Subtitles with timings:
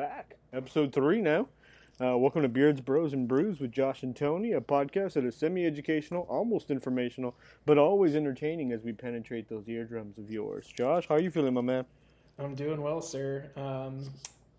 [0.00, 0.36] back.
[0.54, 1.46] Episode three now.
[2.00, 5.36] Uh, welcome to Beards, Bros, and Brews with Josh and Tony, a podcast that is
[5.36, 7.36] semi educational, almost informational,
[7.66, 10.66] but always entertaining as we penetrate those eardrums of yours.
[10.74, 11.84] Josh, how are you feeling, my man?
[12.38, 13.50] I'm doing well, sir.
[13.56, 14.08] Um,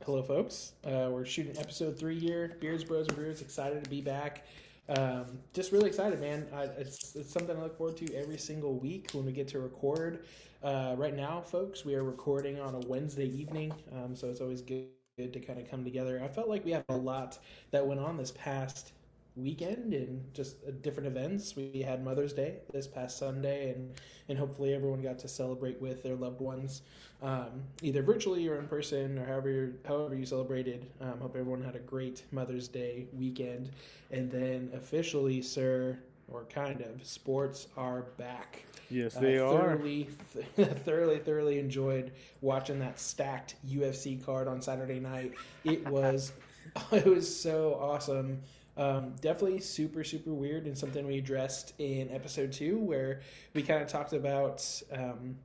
[0.06, 0.74] hello, folks.
[0.86, 2.58] Uh, we're shooting episode three here.
[2.60, 3.42] Beards, Bros, and Brews.
[3.42, 4.46] Excited to be back.
[4.90, 6.46] Um, just really excited, man.
[6.54, 9.60] I, it's, it's something I look forward to every single week when we get to
[9.60, 10.24] record.
[10.62, 14.62] Uh, right now, folks, we are recording on a Wednesday evening, um, so it's always
[14.62, 14.86] good,
[15.28, 16.22] to kind of come together.
[16.24, 17.40] I felt like we had a lot
[17.72, 18.94] that went on this past
[19.36, 21.56] weekend and just uh, different events.
[21.56, 23.92] We had Mother's Day this past Sunday, and
[24.30, 26.82] and hopefully everyone got to celebrate with their loved ones,
[27.22, 30.90] um, either virtually or in person, or however however you celebrated.
[31.00, 33.72] Um, hope everyone had a great Mother's Day weekend,
[34.12, 35.98] and then officially, sir,
[36.32, 38.64] or kind of, sports are back.
[38.90, 39.60] Yes, they uh, are.
[39.60, 40.10] Thoroughly,
[40.56, 42.12] thoroughly, thoroughly enjoyed
[42.42, 45.34] watching that stacked UFC card on Saturday night.
[45.64, 46.34] It was,
[46.92, 48.42] it was so awesome.
[48.78, 53.22] Um, definitely super, super weird and something we addressed in episode two, where
[53.54, 55.36] we kind of talked about um,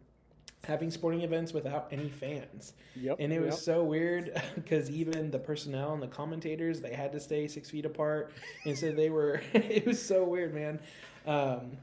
[0.67, 2.75] having sporting events without any fans.
[2.97, 3.61] Yep, and it was yep.
[3.61, 7.87] so weird because even the personnel and the commentators, they had to stay six feet
[7.87, 8.33] apart.
[8.65, 10.81] And so they were, it was so weird, man.
[11.27, 11.79] Um,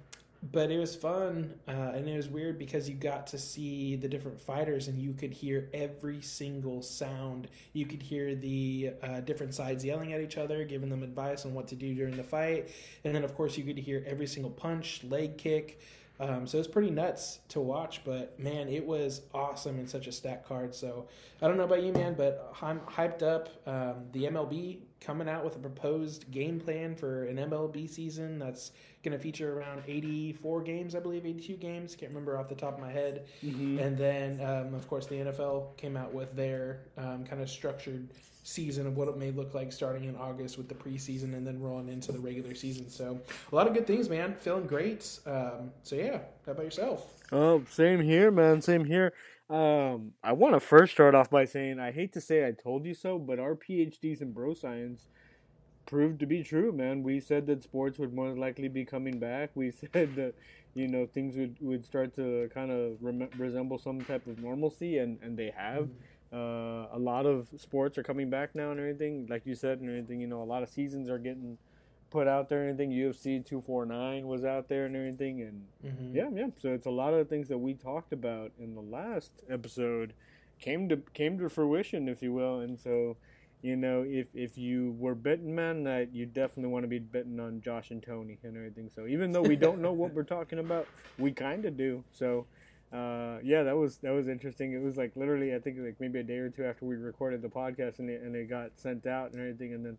[0.51, 4.07] but it was fun uh, and it was weird because you got to see the
[4.07, 9.53] different fighters and you could hear every single sound you could hear the uh, different
[9.53, 12.69] sides yelling at each other giving them advice on what to do during the fight
[13.05, 15.79] and then of course you could hear every single punch leg kick
[16.19, 20.11] um, so it's pretty nuts to watch, but man, it was awesome in such a
[20.11, 20.75] stack card.
[20.75, 21.07] So
[21.41, 23.49] I don't know about you, man, but I'm hyped up.
[23.65, 28.71] Um, the MLB coming out with a proposed game plan for an MLB season that's
[29.03, 31.95] going to feature around 84 games, I believe, 82 games.
[31.95, 33.25] Can't remember off the top of my head.
[33.43, 33.79] Mm-hmm.
[33.79, 38.07] And then, um, of course, the NFL came out with their um, kind of structured
[38.43, 41.59] season of what it may look like starting in August with the preseason and then
[41.59, 42.89] rolling into the regular season.
[42.89, 43.19] So
[43.51, 44.35] a lot of good things, man.
[44.39, 45.19] Feeling great.
[45.25, 47.23] Um, so yeah, how about yourself?
[47.31, 48.61] Oh, same here, man.
[48.61, 49.13] Same here.
[49.49, 52.85] Um, I want to first start off by saying I hate to say I told
[52.85, 55.07] you so, but our PhDs in bro science
[55.85, 57.03] proved to be true, man.
[57.03, 59.51] We said that sports would more likely be coming back.
[59.55, 60.33] We said that
[60.75, 64.97] you know things would would start to kind of rem- resemble some type of normalcy,
[64.97, 65.83] and and they have.
[65.83, 66.12] Mm-hmm.
[66.33, 69.89] Uh, a lot of sports are coming back now and everything, like you said, and
[69.89, 70.19] everything.
[70.19, 71.57] You know, a lot of seasons are getting
[72.09, 72.91] put out there and everything.
[72.91, 75.41] UFC 249 was out there and everything.
[75.41, 76.15] And mm-hmm.
[76.15, 76.47] yeah, yeah.
[76.59, 80.13] So it's a lot of things that we talked about in the last episode
[80.59, 82.61] came to came to fruition, if you will.
[82.61, 83.17] And so,
[83.61, 87.39] you know, if if you were betting man, that you definitely want to be betting
[87.39, 88.89] on Josh and Tony and everything.
[88.95, 90.87] So even though we don't know what we're talking about,
[91.19, 92.03] we kind of do.
[92.11, 92.45] So.
[92.93, 94.73] Uh, yeah, that was that was interesting.
[94.73, 97.41] It was like literally, I think like maybe a day or two after we recorded
[97.41, 99.97] the podcast, and it, and it got sent out and everything, and then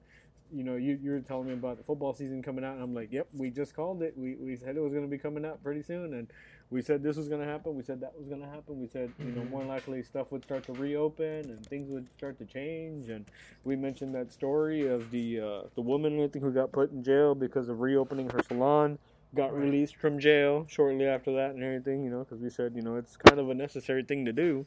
[0.53, 2.95] you know, you, you were telling me about the football season coming out, and I'm
[2.95, 4.15] like, yep, we just called it.
[4.17, 6.29] We, we said it was going to be coming out pretty soon, and
[6.71, 7.75] we said this was going to happen.
[7.75, 8.81] We said that was going to happen.
[8.81, 9.51] We said, you know, mm-hmm.
[9.51, 13.11] more likely stuff would start to reopen and things would start to change.
[13.11, 13.27] And
[13.65, 17.03] we mentioned that story of the uh, the woman I think who got put in
[17.03, 18.99] jail because of reopening her salon.
[19.35, 19.65] Got right.
[19.65, 22.97] released from jail shortly after that and everything, you know, because we said, you know,
[22.97, 24.65] it's kind of a necessary thing to do,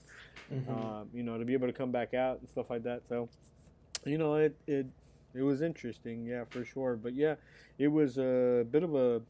[0.53, 0.72] mm-hmm.
[0.72, 3.03] uh, you know, to be able to come back out and stuff like that.
[3.07, 3.29] So,
[4.05, 4.88] you know, it, it
[5.33, 6.95] it was interesting, yeah, for sure.
[6.95, 7.35] But yeah,
[7.78, 9.22] it was a bit of a.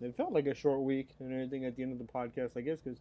[0.00, 2.60] It felt like a short week and everything at the end of the podcast, I
[2.60, 3.00] guess, because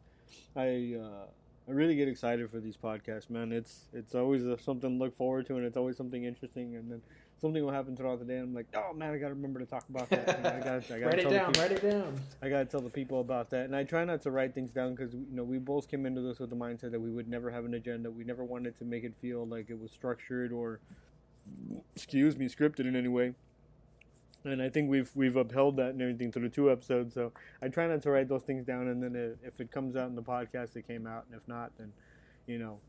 [0.55, 1.25] I uh,
[1.67, 3.51] I really get excited for these podcasts, man.
[3.51, 6.91] It's it's always a, something to look forward to, and it's always something interesting, and
[6.91, 7.01] then
[7.43, 8.37] something will happen throughout the day.
[8.37, 10.37] And I'm like, oh man, I gotta remember to talk about that.
[10.37, 11.47] You know, I gotta, I gotta write it down.
[11.47, 12.19] People, write it down.
[12.41, 14.95] I gotta tell the people about that, and I try not to write things down
[14.95, 17.51] because you know we both came into this with the mindset that we would never
[17.51, 18.09] have an agenda.
[18.09, 20.79] We never wanted to make it feel like it was structured or
[21.93, 23.33] excuse me, scripted in any way.
[24.45, 27.13] And I think we've we've upheld that and everything through the two episodes.
[27.13, 30.07] So I try not to write those things down, and then if it comes out
[30.07, 31.91] in the podcast, it came out, and if not, then
[32.47, 32.79] you know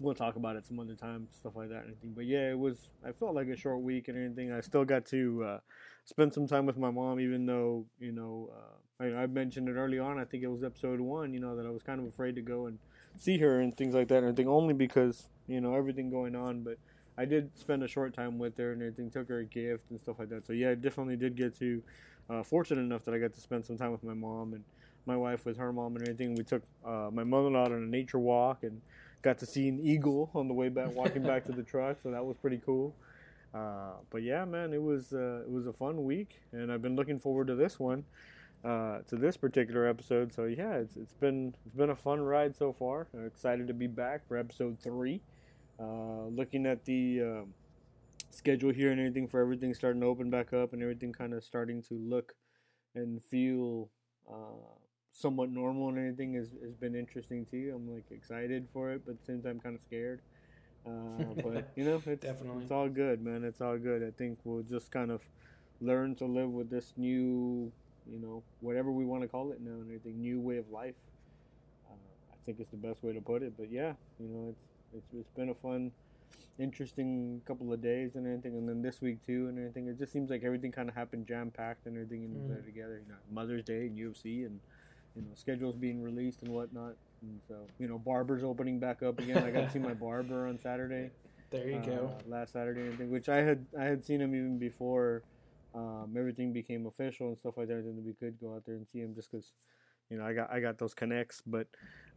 [0.00, 2.12] we'll talk about it some other time, stuff like that, anything.
[2.14, 2.88] But yeah, it was.
[3.06, 4.52] I felt like a short week and everything.
[4.52, 5.58] I still got to uh,
[6.04, 9.72] spend some time with my mom, even though you know uh, I, I mentioned it
[9.74, 10.18] early on.
[10.18, 11.32] I think it was episode one.
[11.34, 12.78] You know that I was kind of afraid to go and
[13.18, 16.62] see her and things like that and everything, only because you know everything going on,
[16.62, 16.78] but
[17.18, 19.10] I did spend a short time with her and everything.
[19.10, 20.46] Took her a gift and stuff like that.
[20.46, 21.82] So yeah, I definitely did get to.
[22.28, 24.62] Uh, fortunate enough that I got to spend some time with my mom and
[25.04, 26.36] my wife with her mom and everything.
[26.36, 28.80] We took uh, my mother-in-law on a nature walk and
[29.22, 31.98] got to see an eagle on the way back, walking back to the truck.
[32.02, 32.94] So that was pretty cool.
[33.54, 36.96] Uh, but yeah, man, it was uh, it was a fun week, and I've been
[36.96, 38.04] looking forward to this one,
[38.64, 40.32] uh, to this particular episode.
[40.32, 43.08] So yeah, it's it's been it's been a fun ride so far.
[43.12, 45.20] I'm excited to be back for episode three.
[45.78, 47.54] Uh, looking at the um
[48.30, 51.42] schedule here and everything for everything starting to open back up and everything kind of
[51.42, 52.34] starting to look
[52.94, 53.90] and feel
[54.30, 54.79] uh,
[55.12, 57.72] somewhat normal and anything has, has been interesting too.
[57.74, 60.20] I'm like excited for it, but at the same time kind of scared.
[60.86, 62.62] Uh, but you know, it's Definitely.
[62.62, 63.44] it's all good, man.
[63.44, 64.02] It's all good.
[64.02, 65.22] I think we'll just kind of
[65.80, 67.72] learn to live with this new,
[68.10, 70.94] you know, whatever we want to call it now and everything, new way of life.
[71.88, 71.94] Uh,
[72.32, 73.54] I think it's the best way to put it.
[73.56, 74.64] But yeah, you know, it's
[74.94, 75.92] it's it's been a fun,
[76.58, 79.88] interesting couple of days and everything, and then this week too and everything.
[79.88, 82.64] It just seems like everything kind of happened jam packed and everything in Mm.
[82.64, 83.00] together.
[83.02, 84.60] You know, Mother's Day and UFC and
[85.16, 86.94] you know schedules being released and whatnot.
[87.22, 89.38] And so you know, barbers opening back up again.
[89.44, 91.10] I got to see my barber on Saturday
[91.50, 92.12] There you go.
[92.16, 95.22] uh, last Saturday and everything, which I had I had seen him even before
[95.74, 97.82] um, everything became official and stuff like that.
[97.84, 99.52] Then we could go out there and see him just because
[100.08, 101.42] you know I got I got those connects.
[101.46, 101.66] But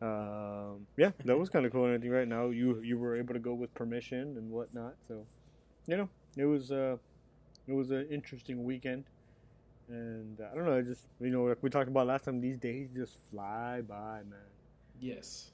[0.02, 2.12] um, yeah, that was kind of cool and everything.
[2.12, 4.96] Right now, you you were able to go with permission and whatnot.
[5.08, 5.28] So
[5.88, 6.98] you know it was uh,
[7.68, 9.06] it was an interesting weekend.
[9.90, 12.58] And uh, I don't know, just you know, like we talked about last time, these
[12.58, 14.40] days just fly by, man.
[15.00, 15.52] Yes.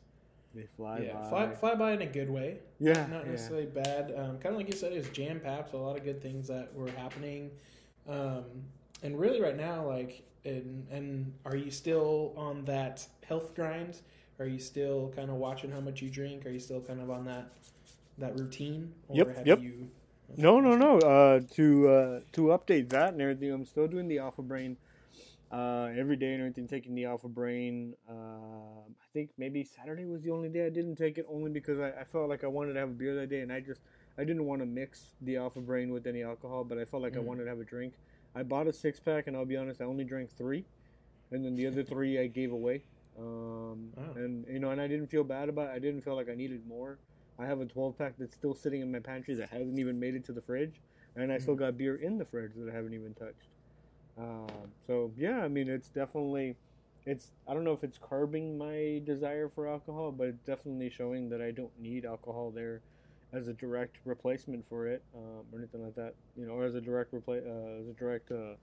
[0.54, 1.14] They fly yeah.
[1.14, 1.30] by.
[1.30, 2.58] Fly, fly by in a good way.
[2.80, 3.32] yeah, not yeah.
[3.32, 4.14] necessarily bad.
[4.16, 5.74] Um, kind of like you said, it's jam packed.
[5.74, 7.52] A lot of good things that were happening,
[8.08, 8.46] um,
[9.04, 14.02] and really right now, like, and and are you still on that health grind?
[14.40, 16.46] Are you still kind of watching how much you drink?
[16.46, 17.52] Are you still kind of on that
[18.18, 18.94] that routine?
[19.08, 19.62] Or Yep, have yep.
[19.62, 19.90] You,
[20.38, 21.00] No, no, no.
[21.00, 24.78] Uh, to uh, to update that and everything, I'm still doing the Alpha Brain
[25.52, 26.68] uh, every day and everything.
[26.68, 27.96] Taking the Alpha Brain.
[28.10, 31.80] Uh, I think maybe Saturday was the only day I didn't take it, only because
[31.80, 33.82] I, I felt like I wanted to have a beer that day, and I just
[34.18, 37.18] I didn't want to mix the Alpha Brain with any alcohol, but I felt like
[37.18, 37.26] I Mhm.
[37.26, 37.94] wanted to have a drink.
[38.36, 40.66] I bought a six pack, and I'll be honest, I only drank three,
[41.32, 42.84] and then the other three I gave away.
[43.18, 44.14] Um, Wow.
[44.16, 45.74] And you know, and I didn't feel bad about it.
[45.74, 47.00] I didn't feel like I needed more.
[47.40, 50.16] I have a 12 pack that's still sitting in my pantry that hasn't even made
[50.16, 50.82] it to the fridge,
[51.16, 53.48] and I still got beer in the fridge that I haven't even touched.
[54.18, 54.48] Um,
[54.86, 56.56] so yeah, I mean, it's definitely,
[57.06, 61.30] it's I don't know if it's curbing my desire for alcohol, but it's definitely showing
[61.30, 62.82] that I don't need alcohol there
[63.32, 66.16] as a direct replacement for it um, or anything like that.
[66.36, 68.32] You know, or as a direct repla- uh, as a direct.
[68.32, 68.56] Uh,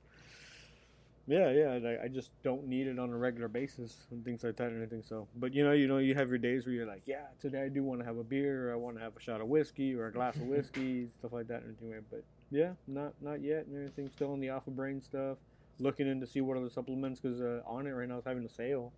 [1.27, 4.57] yeah, yeah, and I, just don't need it on a regular basis and things like
[4.57, 5.03] that and anything.
[5.03, 7.63] So, but you know, you know, you have your days where you're like, yeah, today
[7.63, 9.49] I do want to have a beer, or I want to have a shot of
[9.49, 11.63] whiskey or a glass of whiskey, stuff like that.
[11.63, 14.09] And anyway, but yeah, not not yet and everything.
[14.11, 15.39] Still on the Alpha Brain stuff.
[15.79, 18.49] Looking in to see what other supplements because uh, Onnit right now is having a
[18.49, 18.93] sale.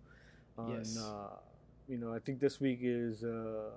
[0.57, 0.97] On, Yes.
[0.97, 1.35] uh,
[1.87, 3.71] you know, I think this week is uh,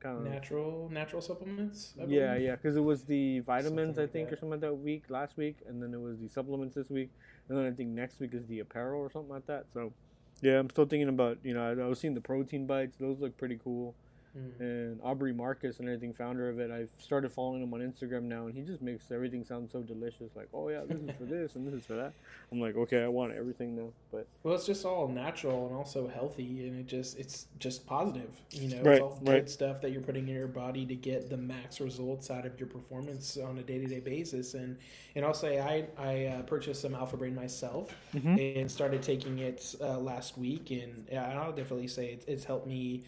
[0.00, 1.94] kind of natural natural supplements.
[2.06, 4.34] Yeah, yeah, because it was the vitamins, Something I think, that.
[4.34, 7.10] or something like that week last week, and then it was the supplements this week,
[7.48, 9.66] and then I think next week is the apparel or something like that.
[9.72, 9.92] So,
[10.42, 13.20] yeah, I'm still thinking about, you know, I, I was seeing the protein bites; those
[13.20, 13.96] look pretty cool.
[14.36, 14.60] Mm.
[14.60, 18.46] And Aubrey Marcus and everything, founder of it, I've started following him on Instagram now,
[18.46, 20.34] and he just makes everything sound so delicious.
[20.34, 22.12] Like, oh yeah, this is for this and this is for that.
[22.50, 26.08] I'm like, okay, I want everything now, but Well, it's just all natural and also
[26.08, 28.30] healthy, and it just it's just positive.
[28.50, 29.36] You know, Right, it's all right.
[29.42, 32.58] good stuff that you're putting in your body to get the max results out of
[32.58, 34.54] your performance on a day to day basis.
[34.54, 34.78] And
[35.14, 38.60] and I'll say I I uh, purchased some Alpha Brain myself Mhm.
[38.60, 42.66] and started taking it uh, last week, and yeah, I'll definitely say it's, it's helped
[42.66, 43.04] me.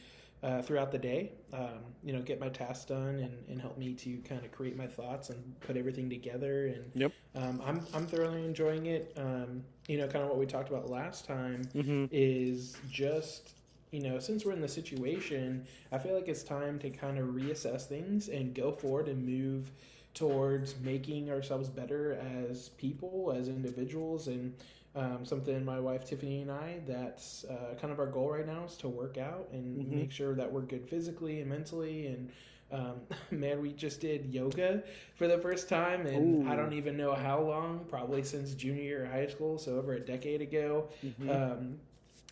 [0.47, 3.93] Uh, throughout the day, um, you know, get my tasks done and, and help me
[3.95, 6.69] to kind of create my thoughts and put everything together.
[6.69, 7.13] And Yep.
[7.35, 9.13] um, I'm I'm thoroughly enjoying it.
[9.17, 13.55] Um, you know, kind of what we talked about last time hmm is just
[13.91, 17.27] you know since we're in the situation i feel like it's time to kind of
[17.29, 19.71] reassess things and go forward and move
[20.17, 22.15] towards making ourselves better
[22.49, 24.55] as people as individuals and
[24.97, 28.65] um, something my wife tiffany and i that's uh, kind of our goal right now
[28.65, 29.91] is to work out and Mhm.
[29.99, 32.31] make sure that we're good physically and mentally and
[32.73, 32.95] um,
[33.31, 34.83] man we just did yoga
[35.17, 39.05] for the first time and i don't even know how long probably since junior year
[39.05, 41.79] of high school so over a decade ago hmm um,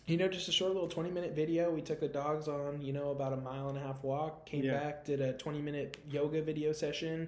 [0.07, 1.71] you know, just a short little 20 minute video.
[1.71, 4.63] We took the dogs on, you know, about a mile and a half walk, came
[4.65, 4.77] Yeah.
[4.77, 7.27] back, did a 20 minute yoga video session,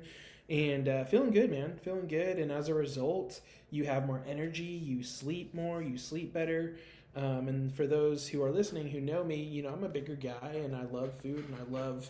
[0.50, 1.78] and uh, feeling good, man.
[1.84, 2.38] Feeling good.
[2.38, 6.78] And as a result, you have more energy, you sleep more, you sleep better.
[7.16, 10.16] Um, and for those who are listening who know me, you know, I'm a bigger
[10.16, 12.10] guy and I love food and I love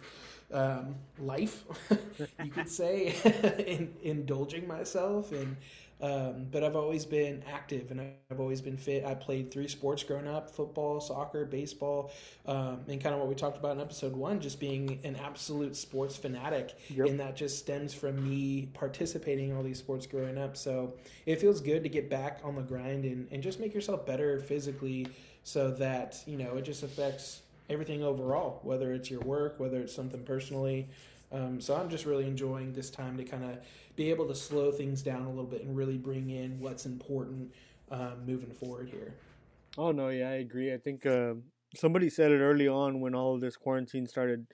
[0.52, 1.64] um, life,
[2.40, 3.16] you could say,
[3.66, 5.32] in, indulging myself.
[5.32, 5.58] And
[6.00, 8.00] um, but I've always been active and
[8.30, 9.04] I've always been fit.
[9.04, 12.12] I played three sports growing up football, soccer, baseball,
[12.46, 15.76] um, and kind of what we talked about in episode one, just being an absolute
[15.76, 16.76] sports fanatic.
[16.90, 17.08] Yep.
[17.08, 20.56] And that just stems from me participating in all these sports growing up.
[20.56, 20.94] So
[21.26, 24.40] it feels good to get back on the grind and, and just make yourself better
[24.40, 25.08] physically
[25.44, 29.96] so that, you know, it just affects everything overall, whether it's your work, whether it's
[29.96, 30.88] something personally.
[31.32, 33.58] Um, so I'm just really enjoying this time to kind of
[33.98, 37.52] be able to slow things down a little bit and really bring in what's important
[37.92, 39.16] um, moving forward here.
[39.78, 40.74] Oh no, yeah, I agree.
[40.74, 41.34] I think uh,
[41.76, 44.48] somebody said it early on when all of this quarantine started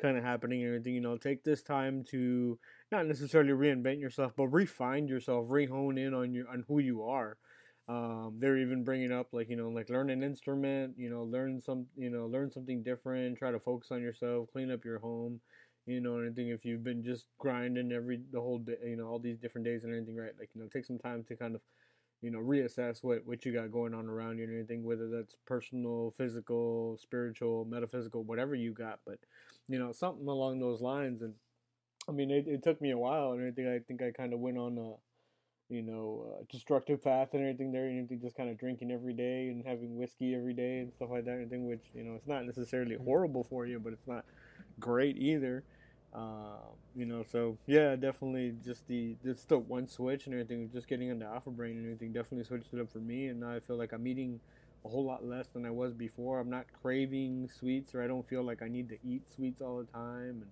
[0.00, 0.94] kind of happening and everything.
[0.94, 2.58] You know, take this time to
[2.90, 7.36] not necessarily reinvent yourself, but refine yourself, rehone in on your on who you are.
[7.88, 11.60] Um, they're even bringing up like you know like learn an instrument, you know, learn
[11.60, 15.40] some you know learn something different, try to focus on yourself, clean up your home.
[15.86, 19.20] You know, I if you've been just grinding every the whole day, you know, all
[19.20, 20.32] these different days and anything, right?
[20.38, 21.62] Like you know, take some time to kind of
[22.22, 25.36] you know reassess what what you got going on around you and anything whether that's
[25.46, 29.18] personal physical spiritual metaphysical whatever you got but
[29.68, 31.34] you know something along those lines and
[32.08, 34.40] i mean it, it took me a while and everything i think i kind of
[34.40, 34.94] went on a
[35.70, 39.14] you know, uh, destructive path and everything there, and anything just kind of drinking every
[39.14, 42.14] day and having whiskey every day and stuff like that, and anything which, you know,
[42.14, 43.04] it's not necessarily Mm-hmm.
[43.04, 44.26] horrible for you, but it's not
[44.80, 45.64] great either.
[46.16, 46.56] Uh,
[46.94, 51.08] you know, so yeah, definitely just the just the one switch and everything, just getting
[51.08, 53.76] into Alpha Brain and everything definitely switched it up for me, and now I feel
[53.76, 54.40] like I'm eating
[54.84, 56.40] a whole lot less than I was before.
[56.40, 59.76] I'm not craving sweets, or I don't feel like I need to eat sweets all
[59.78, 60.46] the time, and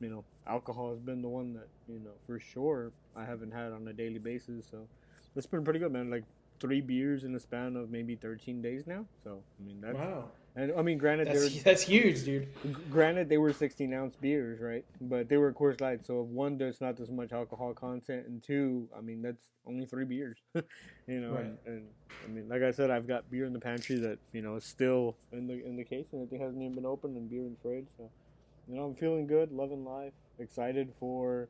[0.00, 3.72] you know, alcohol has been the one that you know for sure I haven't had
[3.72, 4.66] on a daily basis.
[4.70, 4.86] So
[5.34, 6.10] it's been pretty good, man.
[6.10, 6.24] Like
[6.60, 9.06] three beers in the span of maybe 13 days now.
[9.24, 12.48] So I mean that's Wow, and I mean granted that's they're that's huge, dude.
[12.90, 14.84] granted they were 16 ounce beers, right?
[15.00, 18.88] But they were Coors Light, so one there's not as much alcohol content, and two,
[18.96, 21.32] I mean that's only three beers, you know.
[21.32, 21.44] Right.
[21.44, 21.86] And, and
[22.24, 24.64] I mean, like I said, I've got beer in the pantry that you know is
[24.64, 27.50] still in the in the case, and it hasn't even been opened, and beer in
[27.50, 27.86] the fridge.
[27.96, 28.10] So
[28.68, 31.48] you know, I'm feeling good, loving life, excited for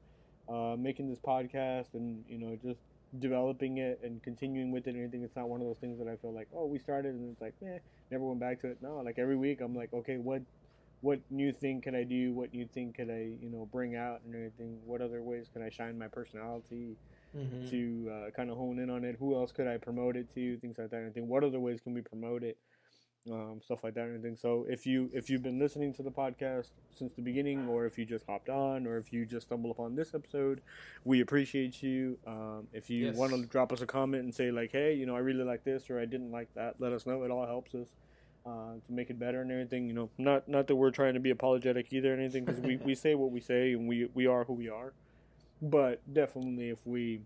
[0.49, 2.81] uh, making this podcast, and you know, just
[3.19, 4.91] developing it and continuing with it.
[4.95, 7.15] And anything, it's not one of those things that I feel like, oh, we started,
[7.15, 7.79] and it's like, eh,
[8.11, 8.79] never went back to it.
[8.81, 10.43] No, like every week, I'm like, okay, what
[11.01, 12.35] what new thing can I do?
[12.35, 14.81] What new thing could I, you know, bring out and everything?
[14.85, 16.99] What other ways can I shine my personality
[17.33, 19.17] hmm to uh, kind of hone in on it?
[19.19, 20.59] Who else could I promote it to?
[20.59, 20.97] Things like that.
[20.99, 22.59] And think, what other ways can we promote it?
[23.31, 24.37] Um, stuff like that and everything.
[24.37, 27.99] So if you if you've been listening to the podcast since the beginning, or if
[27.99, 30.63] you just hopped on, or if you just stumbled upon this episode,
[31.05, 32.19] we appreciate you.
[32.27, 33.17] Um, if you Yes.
[33.17, 35.65] want to drop us a comment and say like, hey, you know, I really like
[35.65, 37.23] this or I didn't like that, let us know.
[37.23, 37.89] It all helps us
[38.47, 39.87] uh, to make it better and everything.
[39.87, 42.79] You know, not not that we're trying to be apologetic either or anything, because we,
[42.79, 44.95] we say what we say and we we are who we are.
[45.61, 47.21] But definitely, if we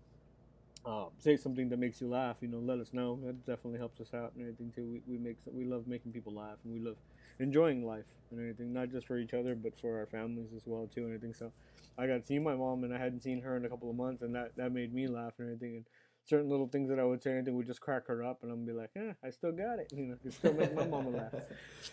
[0.85, 3.19] um, say something that makes you laugh, you know, let us know.
[3.23, 4.85] That definitely helps us out and everything too.
[4.85, 6.97] We we make we love making people laugh and we love
[7.39, 10.87] enjoying life and everything, not just for each other but for our families as well
[10.93, 11.33] too and everything.
[11.33, 11.51] So
[11.97, 13.95] I got to see my mom and I hadn't seen her in a couple of
[13.95, 15.77] months and that that made me laugh and everything.
[15.77, 15.85] And
[16.25, 18.65] certain little things that I would say anything would just crack her up and I'm
[18.65, 19.91] be like, eh, I still got it.
[19.95, 21.33] You know, it still make my mama laugh.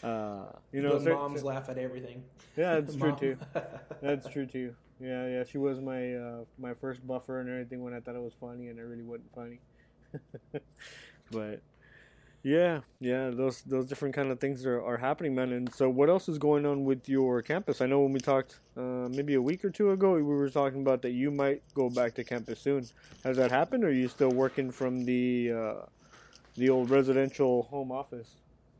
[0.02, 2.24] Uh, you know, the cer- moms laugh at everything.
[2.56, 3.36] yeah, that's true too.
[4.00, 4.74] That's true too.
[5.00, 5.44] Yeah, yeah.
[5.44, 8.68] She was my uh, my first buffer and everything when I thought it was funny
[8.68, 9.60] and it really wasn't funny.
[11.30, 11.60] but
[12.42, 15.52] yeah, yeah, those those different kind of things are, are happening, man.
[15.52, 17.80] And so, what else is going on with your campus?
[17.80, 20.80] I know when we talked uh, maybe a week or two ago, we were talking
[20.80, 22.86] about that you might go back to campus soon.
[23.22, 25.74] Has that happened, or are you still working from the uh,
[26.56, 28.34] the old residential home office?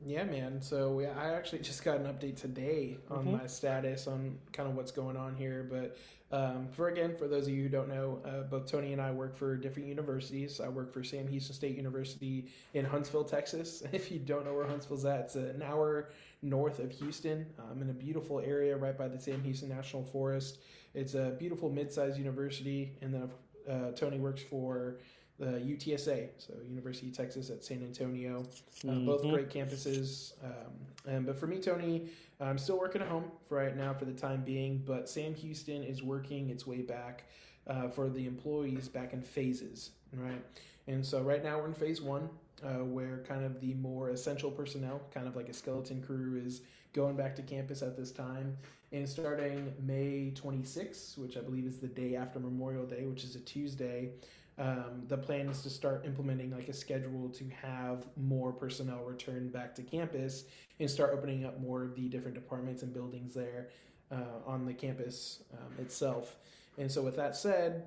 [0.04, 0.60] Yeah, man.
[0.60, 3.40] So we, I actually just got an update today on Mhm.
[3.40, 5.62] my status on kind of what's going on here.
[5.68, 5.96] But
[6.36, 9.12] um, for again, for those of you who don't know, uh, both Tony and I
[9.12, 10.60] work for different universities.
[10.60, 13.82] I work for Sam Houston State University in Huntsville, Texas.
[13.92, 17.46] If you don't know where Huntsville's at, it's an hour north of Houston.
[17.70, 20.58] I'm in a beautiful area right by the Sam Houston National Forest.
[20.94, 23.30] It's a beautiful mid-sized university, and then
[23.68, 24.98] uh, Tony works for
[25.42, 28.46] the UTSA, so University of Texas at San Antonio.
[28.88, 29.32] Uh, both Mhm.
[29.32, 30.32] great campuses.
[30.44, 30.72] Um,
[31.04, 32.08] and, but for me, Tony,
[32.40, 34.78] I'm still working at home for right now for the time being.
[34.86, 37.24] But Sam Houston is working its way back
[37.66, 40.44] uh, for the employees back in phases, right?
[40.88, 42.28] And so right now we're in phase one,
[42.62, 46.62] uh, where kind of the more essential personnel, kind of like a skeleton crew, is
[46.92, 48.56] going back to campus at this time.
[48.92, 53.34] And starting May 26th, which I believe is the day after Memorial Day, which is
[53.36, 54.10] a Tuesday,
[54.58, 59.48] um, the plan is to start implementing like a schedule to have more personnel return
[59.48, 60.44] back to campus
[60.78, 63.68] and start opening up more of the different departments and buildings there
[64.10, 66.36] uh, on the campus um, itself.
[66.78, 67.84] And so, with that said,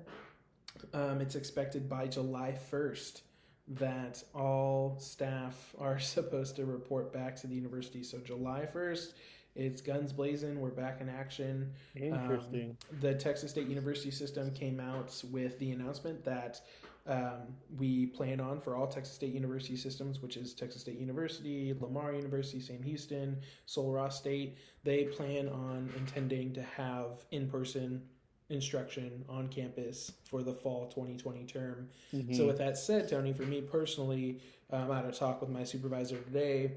[0.92, 3.22] um, it's expected by July 1st
[3.68, 8.02] that all staff are supposed to report back to the university.
[8.02, 9.12] So, July 1st,
[9.56, 10.60] it's guns blazing.
[10.60, 11.72] We're back in action.
[11.94, 12.76] Interesting.
[13.00, 16.60] The Texas State University system came out with the announcement that
[17.08, 21.72] Um, we plan on for all Texas State University systems, which is Texas State University,
[21.80, 24.58] Lamar University, Sam Houston, Sul Ross State.
[24.82, 28.02] They plan on intending to have in person
[28.48, 31.88] instruction on campus for the fall 2020 term.
[32.12, 32.34] Mm-hmm.
[32.34, 35.62] So, with that said, Tony, for me personally, um, I had a talk with my
[35.62, 36.72] supervisor today,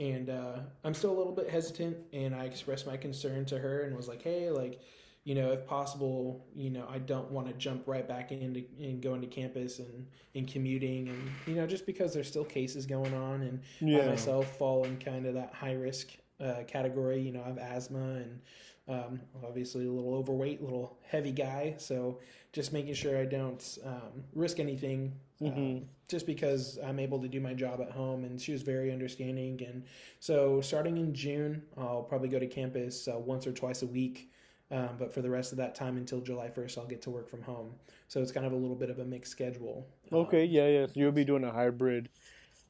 [0.00, 1.96] and uh, I'm still a little bit hesitant.
[2.12, 4.80] And I expressed my concern to her and was like, "Hey, like,
[5.24, 9.00] you know, if possible, you know, I don't want to jump right back into and
[9.00, 13.14] go into campus and and commuting, and you know, just because there's still cases going
[13.14, 13.60] on, and
[14.02, 16.08] I myself fall in kind of that high risk
[16.40, 17.20] uh, category.
[17.20, 18.40] You know, I have asthma and
[18.88, 21.74] um, obviously a little overweight, little heavy guy.
[21.78, 22.18] So
[22.52, 25.12] just making sure I don't um, risk anything.
[25.40, 25.84] Um, Mhm.
[26.08, 29.60] just because I'm able to do my job at home, and she was very understanding.
[29.66, 29.84] And
[30.20, 34.30] so, starting in June, I'll probably go to campus uh, once or twice a week.
[34.70, 37.28] Um, but for the rest of that time until July 1st, I'll get to work
[37.28, 37.74] from home.
[38.08, 39.86] So it's kind of a little bit of a mixed schedule.
[40.10, 40.86] Um, Okay, yeah, yeah.
[40.86, 42.08] So you'll be doing a hybrid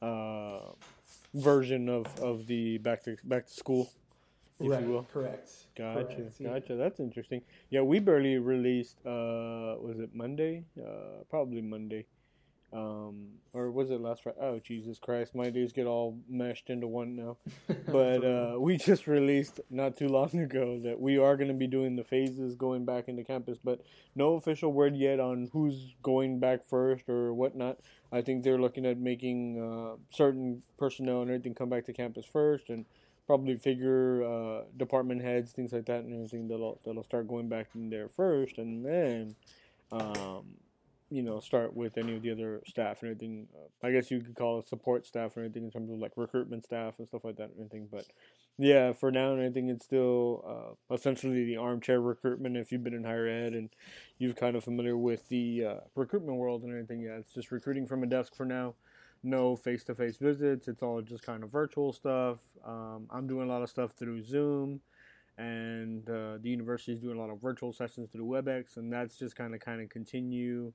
[0.01, 0.73] uh,
[1.33, 3.89] version of, of the back to back to school,
[4.59, 5.03] if right, you will.
[5.03, 5.49] correct.
[5.75, 6.47] Gotcha, Correct, yeah.
[6.59, 6.75] gotcha.
[6.75, 7.41] That's interesting.
[7.69, 8.97] Yeah, we barely released.
[9.05, 10.63] Uh, was it Monday?
[10.77, 12.05] Uh, probably Monday.
[12.75, 14.37] Um, or was it last Friday?
[14.41, 15.33] Oh, Jesus Christ!
[15.33, 17.37] My days get all meshed into one now.
[17.87, 21.67] But uh, we just released not too long ago that we are going to be
[21.67, 23.81] doing the phases going back into campus, but
[24.15, 27.77] no official word yet on who's going back first or whatnot.
[28.11, 32.25] I think they're looking at making uh, certain personnel and everything come back to campus
[32.25, 32.85] first, and
[33.25, 37.67] probably figure uh, department heads, things like that, and everything that'll that'll start going back
[37.73, 39.35] in there first, and then.
[39.91, 40.57] Um,
[41.09, 43.47] you know, start with any of the other staff and everything.
[43.55, 46.13] Uh, I guess you could call it support staff or anything in terms of like
[46.15, 47.87] recruitment staff and stuff like that and anything.
[47.91, 48.05] But
[48.57, 52.57] yeah, for now, I think it's still uh, essentially the armchair recruitment.
[52.57, 53.69] If you've been in higher ed and
[54.17, 57.85] you're kind of familiar with the uh, recruitment world and everything, yeah, it's just recruiting
[57.85, 58.73] from a desk for now.
[59.23, 60.67] No face to face visits.
[60.67, 62.37] It's all just kind of virtual stuff.
[62.65, 64.81] Um, I'm doing a lot of stuff through Zoom
[65.37, 69.17] and uh, the university is doing a lot of virtual sessions through WebEx, and that's
[69.17, 70.71] just kind of kind of continue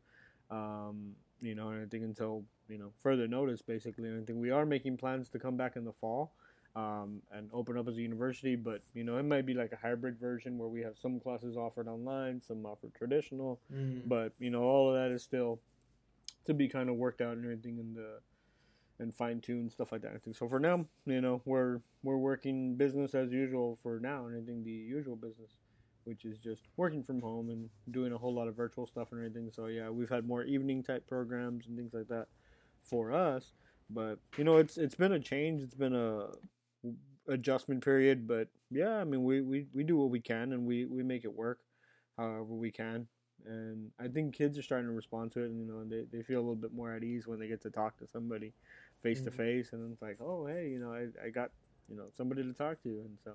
[0.50, 4.38] um, you know, and I think until you know further notice, basically, and I think
[4.38, 6.32] we are making plans to come back in the fall
[6.76, 8.56] um, and open up as a university.
[8.56, 11.56] But you know, it might be like a hybrid version where we have some classes
[11.56, 13.60] offered online, some offered traditional.
[13.72, 14.02] Mm.
[14.06, 15.60] But you know, all of that is still
[16.44, 18.20] to be kind of worked out and everything, in the
[18.98, 20.12] and fine tuned stuff like that.
[20.14, 20.48] I think so.
[20.48, 24.64] For now, you know, we're we're working business as usual for now, and I think
[24.64, 25.50] the usual business
[26.04, 29.20] which is just working from home and doing a whole lot of virtual stuff and
[29.20, 29.50] everything.
[29.54, 32.26] So yeah, we've had more evening type programs and things like that
[32.82, 33.52] for us.
[33.90, 35.62] But you know, it's it's been a change.
[35.62, 36.28] It's been a
[37.28, 38.26] adjustment period.
[38.26, 41.24] But yeah, I mean, we, we, we do what we can and we, we make
[41.24, 41.58] it work
[42.16, 43.06] however we can.
[43.46, 46.22] And I think kids are starting to respond to it, and you know, they, they
[46.22, 48.52] feel a little bit more at ease when they get to talk to somebody
[49.02, 49.34] face to Mhm.
[49.34, 51.50] face, and it's like, oh, hey, you know, I, I got
[51.88, 53.32] you know somebody to talk to, and so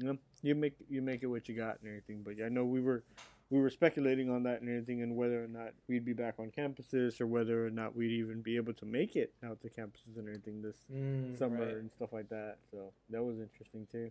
[0.00, 2.22] you know, you make you make it what you got and everything.
[2.24, 3.04] But yeah, I know we were
[3.50, 6.50] we were speculating on that and everything, and whether or not we'd be back on
[6.50, 10.16] campuses or whether or not we'd even be able to make it out to campuses
[10.18, 11.76] and everything this Mm, summer right.
[11.78, 12.58] and stuff like that.
[12.70, 14.10] So that was interesting too.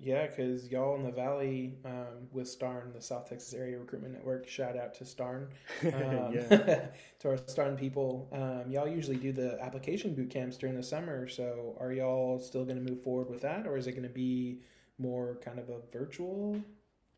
[0.00, 4.46] Yeah, because y'all in the Valley um, with Starn, the South Texas Area Recruitment Network,
[4.48, 5.48] shout out to Starn,
[5.92, 6.46] um,
[7.18, 8.28] to our Starn people.
[8.32, 11.26] Um, y'all usually do the application boot camps during the summer.
[11.28, 14.08] So are y'all still going to move forward with that, or is it going to
[14.08, 14.60] be
[14.98, 16.60] more kind of a virtual?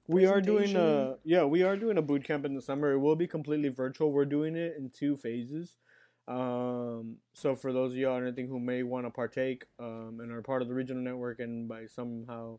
[0.06, 2.92] We are doing a yeah, we are doing a boot camp in the summer.
[2.92, 4.10] It will be completely virtual.
[4.10, 5.78] We're doing it in two phases.
[6.26, 10.30] Um, so for those of y'all and anything who may want to partake um, and
[10.30, 12.58] are part of the regional network, and by somehow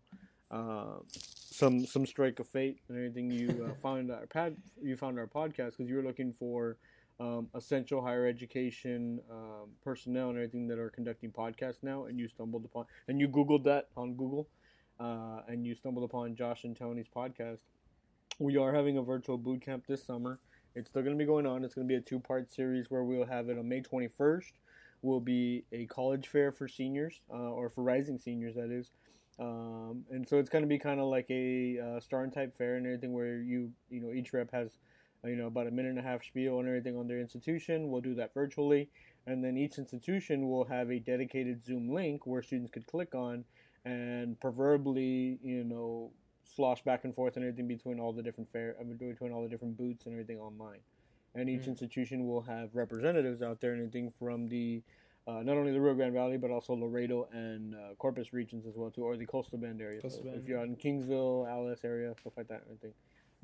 [0.49, 5.19] uh, some some strike of fate and everything, you uh, found our pad, you found
[5.19, 6.77] our podcast because you were looking for
[7.19, 12.27] um, essential higher education um, personnel and everything that are conducting podcasts now, and you
[12.27, 14.47] stumbled upon and you googled that on Google
[15.01, 17.59] uh, and you stumbled upon Josh and Tony's podcast.
[18.39, 20.39] We are having a virtual boot camp this summer.
[20.75, 21.63] It's still going to be going on.
[21.63, 24.51] It's going to be a two part series where we'll have it on May 21st.
[25.01, 28.91] Will be a college fair for seniors, uh, or for rising seniors, that is.
[29.39, 32.75] Um, and so it's going to be kind of like a uh, Starn type fair
[32.75, 34.77] and everything, where you you know each rep has
[35.25, 37.89] you know about a minute and a half spiel and everything on their institution.
[37.89, 38.89] We'll do that virtually,
[39.25, 43.43] and then each institution will have a dedicated Zoom link where students could click on
[43.85, 46.11] and preferably you know
[46.43, 49.49] slosh back and forth and everything between all the different fair mean, between all the
[49.49, 50.79] different boots and everything online
[51.33, 51.69] and each Mm.
[51.69, 54.83] institution will have representatives out there and everything from the
[55.27, 58.75] uh, not only the Rio Grande Valley but also Laredo and uh, Corpus regions as
[58.75, 60.41] well too or the coastal bend area Coastal so Bend.
[60.41, 62.93] if you're out in Kingsville Alice area stuff like that and everything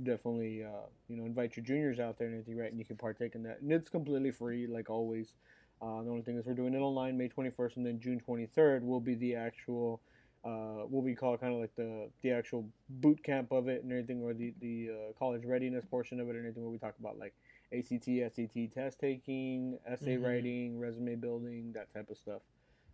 [0.03, 2.69] definitely uh, you know invite your juniors out there and everything, right?
[2.69, 5.33] And you can partake in that, and it's completely free, like always.
[5.79, 8.81] Uh, the only thing is we're doing it online May 21st, and then June 23rd
[8.83, 10.01] will be the actual
[10.43, 13.91] uh, what we call kind of like the the actual boot camp of it and
[13.91, 16.95] everything, or the the uh, college readiness portion of it and everything, where we talk
[16.99, 17.33] about like
[17.73, 20.23] ACT, SAT test taking, essay Mhm.
[20.23, 22.41] writing, resume building, that type of stuff.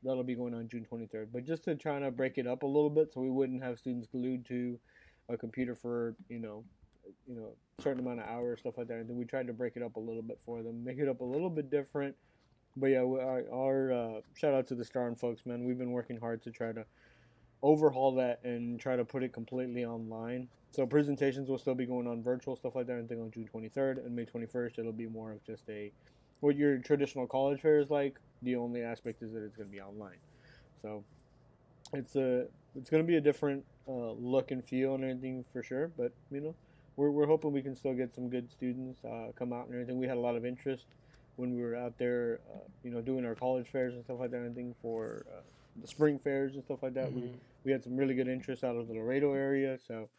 [0.04, 1.32] That'll be going on June 23rd.
[1.32, 3.78] But just to try to break it up a little bit, so we wouldn't have
[3.80, 4.80] students glued to
[5.30, 6.64] a computer for you know,
[7.28, 8.98] you know, a certain amount of hours, stuff like that.
[8.98, 11.08] And then we tried to break it up a little bit for them, make it
[11.08, 12.16] up a little bit different.
[12.76, 15.64] But yeah, our, our uh, shout out to the Starn folks, man.
[15.64, 16.86] We've been working hard to try to
[17.64, 20.48] overhaul that and try to put it completely online.
[20.72, 22.98] So presentations will still be going on virtual stuff like that.
[22.98, 25.92] I think on June 23rd and May 21st, it'll be more of just a
[26.42, 28.20] what your traditional college fair is like.
[28.42, 30.18] The only aspect is that it's going to be online.
[30.82, 31.04] So
[31.94, 35.64] it's a it's going to be a different uh, look and feel and everything for
[35.64, 35.90] sure.
[35.98, 36.56] But you know,
[36.98, 39.98] we're we're hoping we can still get some good students uh, come out and everything.
[39.98, 40.88] We had a lot of interest
[41.38, 44.32] when we were out there, uh, you know, doing our college fairs and stuff like
[44.32, 44.38] that.
[44.38, 45.42] and everything for uh,
[45.82, 47.12] the spring fairs and stuff like that.
[47.14, 47.34] We Mhm.
[47.66, 49.78] We had some really good interest out of the Laredo area.
[49.88, 50.10] So,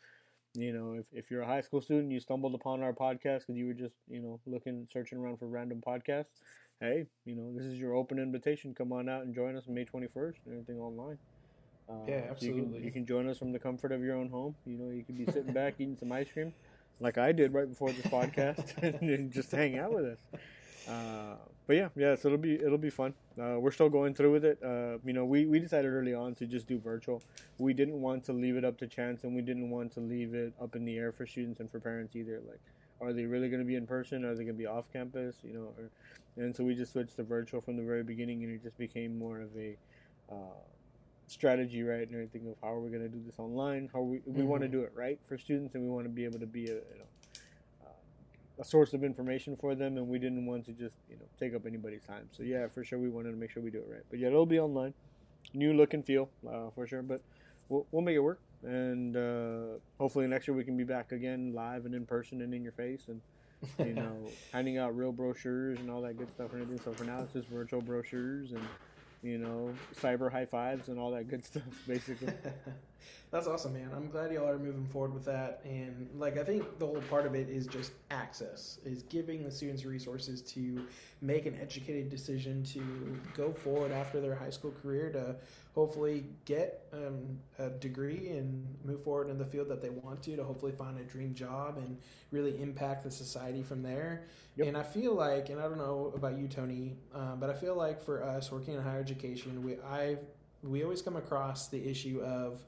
[0.54, 3.56] you know, if, if you're a high school student, you stumbled upon our podcast because
[3.56, 6.40] you were just, you know, looking, searching around for random podcasts.
[6.80, 8.74] Hey, you know, this is your open invitation.
[8.74, 11.18] Come on out and join us on May 21st and everything online.
[11.88, 12.84] Uh, Yeah, so you can, absolutely.
[12.84, 14.54] you can join us from the comfort of your own home.
[14.66, 16.52] You know, you can be sitting back eating some ice cream,
[17.00, 20.18] like I did right before this podcast, and just hang out with us.
[20.88, 23.14] Uh, but yeah, yeah, so it'll be it'll be fun.
[23.40, 24.58] Uh, we're still going through with it.
[24.62, 27.22] Uh, you know, we, we decided early on to just do virtual.
[27.58, 30.34] We didn't want to leave it up to chance, and we didn't want to leave
[30.34, 32.40] it up in the air for students and for parents either.
[32.46, 32.60] Like,
[33.00, 34.24] are they really going to be in person?
[34.24, 35.36] Are they going to be off campus?
[35.42, 35.90] You know, or,
[36.36, 39.18] and so we just switched to virtual from the very beginning, and it just became
[39.18, 39.76] more of a
[40.30, 40.60] uh,
[41.28, 43.88] strategy, right, and everything of how are we going to do this online?
[43.92, 46.24] How we we want to do it right for students, and we want to be
[46.24, 47.04] able to be a you know
[48.58, 51.54] a source of information for them, and we didn't want to just you know take
[51.54, 52.28] up anybody's time.
[52.32, 54.02] So yeah, for sure, we wanted to make sure we do it right.
[54.10, 54.94] But yeah, it'll be online,
[55.52, 57.02] new look and feel uh, for sure.
[57.02, 57.20] But
[57.68, 61.52] we'll, we'll make it work, and uh, hopefully next year we can be back again
[61.54, 63.20] live and in person and in your face, and
[63.78, 64.16] you know
[64.52, 66.84] handing out real brochures and all that good stuff and everything.
[66.84, 68.62] So for now, it's just virtual brochures and
[69.22, 72.32] you know cyber high fives and all that good stuff, basically.
[73.30, 73.90] That's awesome, man.
[73.96, 75.60] I'm glad y'all are moving forward with that.
[75.64, 79.50] And like, I think the whole part of it is just access, is giving the
[79.50, 80.86] students resources to
[81.20, 82.80] make an educated decision to
[83.36, 85.34] go forward after their high school career to
[85.74, 90.36] hopefully get um, a degree and move forward in the field that they want to,
[90.36, 91.98] to hopefully find a dream job and
[92.30, 94.26] really impact the society from there.
[94.56, 94.68] Yep.
[94.68, 97.74] And I feel like, and I don't know about you, Tony, um, but I feel
[97.74, 100.18] like for us working in higher education, we I
[100.62, 102.64] we always come across the issue of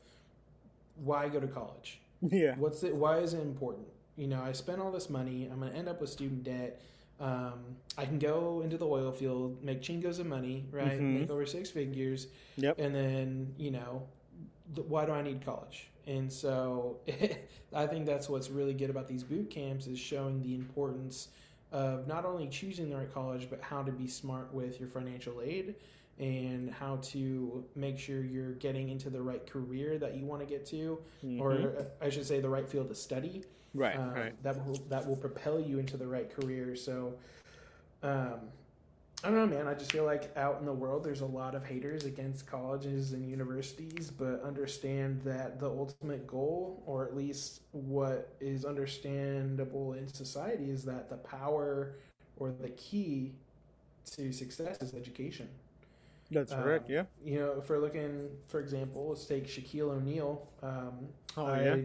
[1.03, 2.01] why go to college?
[2.23, 2.55] yeah.
[2.57, 2.95] What's it?
[2.95, 3.87] Why is it important?
[4.17, 5.49] You know, I spent all this money.
[5.53, 6.81] I'm going to end up with student debt.
[7.21, 10.99] Um, I can go into the oil field, make chingos of money, right?
[11.01, 11.21] Mhm.
[11.21, 12.79] Make over six figures, Yep.
[12.79, 14.03] and then you know,
[14.75, 15.89] th- why do I need college?
[16.07, 16.99] And so,
[17.75, 21.29] I think that's what's really good about these boot camps is showing the importance
[21.73, 25.41] of not only choosing the right college, but how to be smart with your financial
[25.43, 25.75] aid
[26.19, 30.47] and how to make sure you're getting into the right career that you want to
[30.47, 31.41] get to, Mhm.
[31.41, 33.45] or uh, I should say, the right field to study.
[33.75, 34.43] right, um, right.
[34.43, 36.75] That will that will propel you into the right career.
[36.77, 37.15] So,
[38.03, 38.41] um,
[39.25, 39.67] I don't know, man.
[39.67, 43.13] I just feel like out in the world, there's a lot of haters against colleges
[43.13, 50.07] and universities, but understand that the ultimate goal, or at least what is understandable in
[50.07, 51.97] society, is that the power
[52.39, 53.35] or the key
[54.13, 55.49] to success is education.
[56.31, 56.89] That's um, correct.
[56.91, 57.05] Yeah.
[57.25, 60.49] You know, if we're looking, for example, let's take Shaquille O'Neal.
[60.63, 61.77] Um, Oh I, yeah.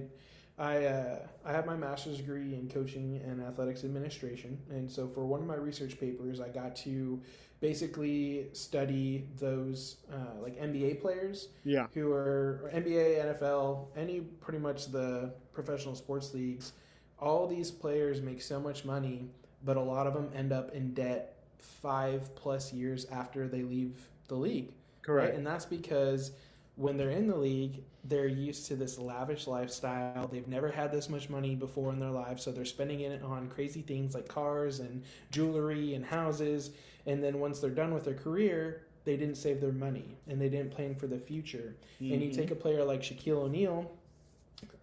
[0.57, 5.25] I uh, I have my master's degree in coaching and athletics administration, and so for
[5.25, 7.19] one of my research papers, I got to
[7.59, 11.87] basically study those uh, like NBA players Yeah.
[11.93, 16.73] who are NBA, NFL, any pretty much the professional sports leagues.
[17.19, 19.25] All these players make so much money,
[19.63, 24.07] but a lot of them end up in debt five plus years after they leave
[24.31, 24.71] the league.
[25.03, 25.29] Correct.
[25.29, 25.37] Right?
[25.37, 26.31] And that's because
[26.77, 30.27] when they're in the league, they're used to this lavish lifestyle.
[30.27, 33.49] They've never had this much money before in their lives, so they're spending it on
[33.49, 36.71] crazy things like cars and jewelry and houses.
[37.05, 40.49] And then once they're done with their career, they didn't save their money and they
[40.49, 41.75] didn't plan for the future.
[41.99, 42.35] And you Mhm.
[42.35, 43.91] take a player like Shaquille O'Neal,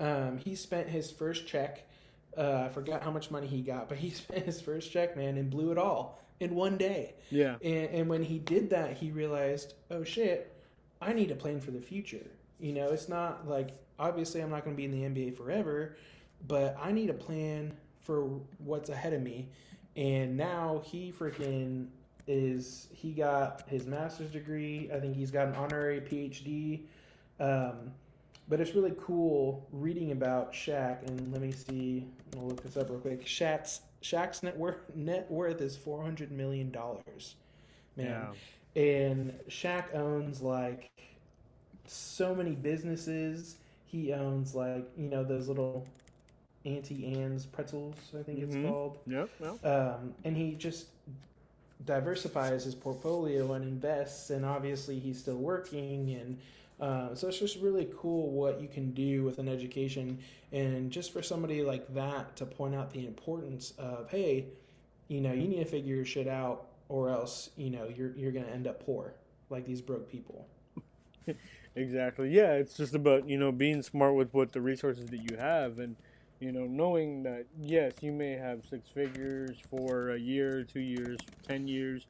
[0.01, 1.85] um, he spent his first check.
[2.37, 5.39] Uh, I forgot how much money he got, but he spent his first check, man,
[5.39, 7.15] and blew it all in one day.
[7.31, 7.57] Yeah.
[7.63, 10.55] And, and when he did that, he realized, oh shit,
[11.01, 12.27] I need a plan for the future.
[12.61, 15.97] You know, it's not like obviously I'm not going to be in the NBA forever,
[16.47, 18.25] but I need a plan for
[18.59, 19.49] what's ahead of me.
[19.97, 21.89] And now he freaking
[22.27, 24.91] is he got his master's degree.
[24.95, 26.83] I think he's got an honorary PhD.
[27.41, 27.93] Um,
[28.49, 31.07] but it's really cool reading about Shaq.
[31.07, 32.07] And let me see.
[32.37, 33.25] I'll look this up real quick.
[33.25, 37.37] Shaq's Shaq's net worth net worth is four hundred million dollars.
[37.97, 38.29] Man,
[38.75, 38.83] yeah.
[38.83, 40.91] and Shaq owns like
[41.87, 43.57] so many businesses.
[43.87, 45.87] He owns like you know those little
[46.65, 48.59] Auntie Anne's pretzels, I think mm-hmm.
[48.59, 48.99] it's called.
[49.07, 49.31] Yep.
[49.41, 49.67] yep.
[49.67, 50.87] Um, and he just
[51.85, 56.39] diversifies his portfolio and invests, and obviously he's still working, and
[56.81, 60.19] uh, so it's just really cool what you can do with an education,
[60.53, 64.47] and just for somebody like that to point out the importance of, hey,
[65.09, 68.33] you know, you need to figure your shit out, or else you know you're you're
[68.33, 69.15] gonna end up poor,
[69.51, 70.47] like these broke people.
[71.75, 72.31] exactly.
[72.31, 75.79] Yeah, it's just about you know being smart with what the resources that you have
[75.79, 75.97] and
[76.41, 81.19] you know, knowing that yes, you may have six figures for a year, two years,
[81.47, 82.07] ten years,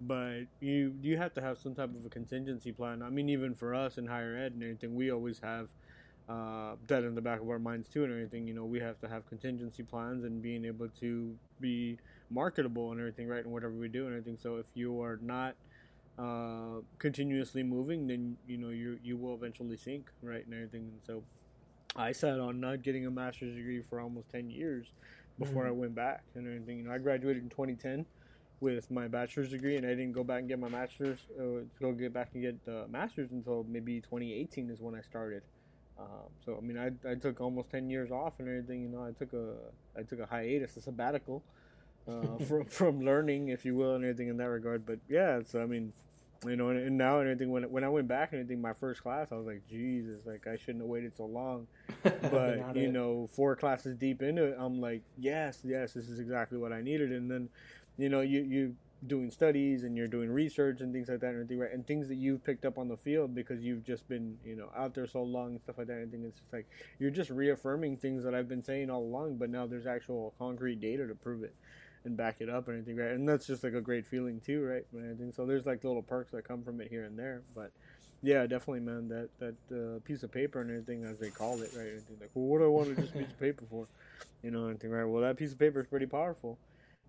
[0.00, 3.02] but you you have to have some type of a contingency plan.
[3.02, 5.68] I mean, even for us in higher ed and everything, we always have
[6.28, 8.46] uh, that in the back of our minds too, and everything.
[8.46, 11.98] You know, we have to have contingency plans and being able to be
[12.30, 13.44] marketable and everything, right?
[13.44, 14.38] And whatever we do and everything.
[14.40, 15.54] So if you are not
[16.18, 20.44] uh, continuously moving, then you know you you will eventually sink, right?
[20.44, 20.82] And everything.
[20.82, 21.22] And so
[21.96, 24.86] I sat on not getting a master's degree for almost 10 years
[25.38, 25.72] before mm-hmm.
[25.72, 26.78] I went back and everything.
[26.78, 28.06] You know, I graduated in 2010
[28.60, 31.68] with my bachelor's degree, and I didn't go back and get my master's uh, to
[31.80, 35.42] go get back and get the master's until maybe 2018 is when I started.
[35.98, 38.82] Um, so I mean, I, I took almost 10 years off and everything.
[38.82, 39.54] You know, I took a
[39.98, 41.42] I took a hiatus, a sabbatical
[42.08, 44.86] uh, from from learning, if you will, and everything in that regard.
[44.86, 45.92] But yeah, so I mean,
[46.46, 47.50] you know, and, and now and everything.
[47.50, 50.46] When when I went back and everything, my first class, I was like, Jesus, like
[50.46, 51.66] I shouldn't have waited so long.
[52.02, 52.92] But you it.
[52.92, 56.80] know, four classes deep into it, I'm like, yes, yes, this is exactly what I
[56.80, 57.12] needed.
[57.12, 57.50] And then,
[58.00, 61.60] you know, you you doing studies and you're doing research and things like that and
[61.60, 61.72] right?
[61.72, 64.68] And things that you've picked up on the field because you've just been, you know,
[64.76, 65.96] out there so long and stuff like that.
[65.98, 66.66] And it's just like
[66.98, 70.80] you're just reaffirming things that I've been saying all along, but now there's actual concrete
[70.80, 71.54] data to prove it
[72.04, 73.12] and back it up or anything, right?
[73.12, 74.86] And that's just like a great feeling too, right?
[74.92, 75.46] And I think so.
[75.46, 77.72] There's like little perks that come from it here and there, but
[78.22, 79.08] yeah, definitely, man.
[79.08, 81.88] That that uh, piece of paper and everything, as they call it, right?
[81.88, 83.86] Anything like, well, what do I want to just piece of paper for?
[84.42, 85.04] You know, anything, right?
[85.04, 86.58] Well, that piece of paper is pretty powerful.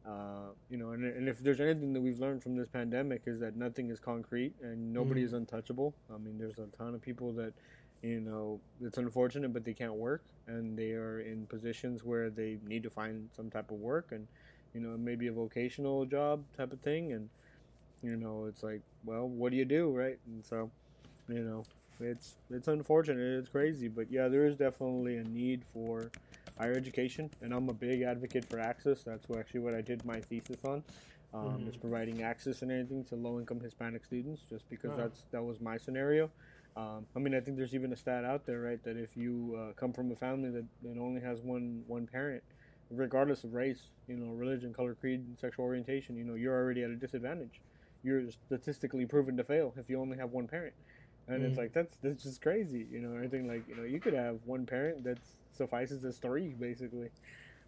[0.05, 3.39] Uh, you know, and, and if there's anything that we've learned from this pandemic is
[3.39, 5.27] that nothing is concrete and nobody mm-hmm.
[5.27, 5.93] is untouchable.
[6.13, 7.53] I mean, there's a ton of people that,
[8.01, 12.57] you know, it's unfortunate, but they can't work and they are in positions where they
[12.65, 14.27] need to find some type of work and
[14.73, 17.13] you know, maybe a vocational job type of thing.
[17.13, 17.29] And,
[18.01, 20.17] you know, it's like, well, what do you do, right?
[20.27, 20.71] And so,
[21.27, 21.63] you know,
[21.99, 26.09] it's it's unfortunate, it's crazy, but yeah, there is definitely a need for
[26.57, 29.03] higher education, and I'm a big advocate for access.
[29.03, 30.83] That's what, actually what I did my thesis on.
[31.33, 31.69] Um, mm-hmm.
[31.69, 34.97] Is providing access and anything to low-income Hispanic students, just because oh.
[34.97, 36.29] that's that was my scenario.
[36.75, 39.57] Um, I mean, I think there's even a stat out there, right, that if you
[39.57, 42.43] uh, come from a family that, that only has one one parent,
[42.89, 46.89] regardless of race, you know, religion, color, creed, sexual orientation, you know, you're already at
[46.89, 47.61] a disadvantage.
[48.03, 50.73] You're statistically proven to fail if you only have one parent.
[51.27, 51.47] And mm.
[51.47, 53.17] it's like that's that's just crazy, you know.
[53.17, 55.17] Anything like you know, you could have one parent that
[55.51, 57.09] suffices as three, basically.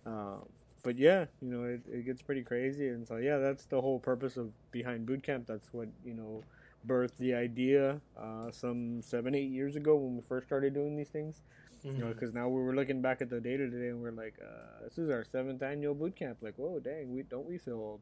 [0.06, 0.46] Um,
[0.84, 4.00] but yeah, you know, it, it gets pretty crazy, and so yeah, that's the whole
[4.00, 5.48] purpose of behind boot camp.
[5.48, 6.44] That's what you know
[6.86, 11.10] birthed the idea uh, some seven, eight years ago when we first started doing these
[11.10, 11.42] things.
[11.86, 11.98] Mm-hmm.
[11.98, 12.40] You know, because mm-hmm.
[12.40, 15.10] now we were looking back at the data today and we're like, uh, this is
[15.10, 16.38] our seventh annual boot camp.
[16.42, 18.02] Like, whoa, dang, we don't we feel old?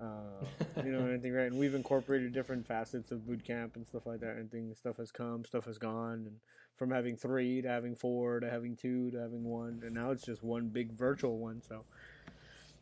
[0.00, 0.44] Uh,
[0.82, 1.46] you know, anything right?
[1.46, 4.36] And we've incorporated different facets of boot camp and stuff like that.
[4.36, 6.36] And things, stuff has come, stuff has gone, and
[6.76, 10.24] from having three to having four to having two to having one, and now it's
[10.24, 11.60] just one big virtual one.
[11.60, 11.84] So,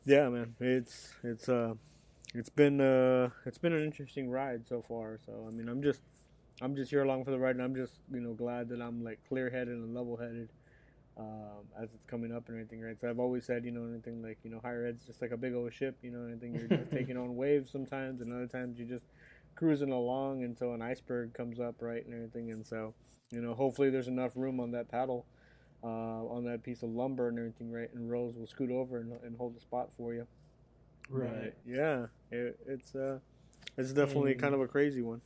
[0.07, 1.74] yeah, man, it's it's uh,
[2.35, 5.18] it's been uh, it's been an interesting ride so far.
[5.26, 6.02] So, I mean, I'm just
[6.61, 9.02] I'm just here along for the ride, and I'm just you know glad that I'm
[9.02, 10.50] like clear headed and level headed
[11.18, 12.98] um, as it's coming up and everything, right?
[12.98, 15.37] So I've always said, you know, anything like you know higher ed's just like a
[15.37, 18.78] big old ship, you know, anything you're just taking on waves sometimes, and other times
[18.78, 19.07] you're just
[19.57, 22.94] cruising along until an iceberg comes up, right, and everything, and so
[23.31, 25.26] you know hopefully there's enough room on that paddle.
[25.81, 27.88] Uh, on that piece of lumber and everything, right?
[27.94, 30.26] And Rose will scoot over and, and hold the spot for you.
[31.09, 31.54] Right.
[31.64, 32.07] Yeah.
[32.33, 33.20] It, it's uh,
[33.76, 35.20] it's definitely and, kind of a crazy one.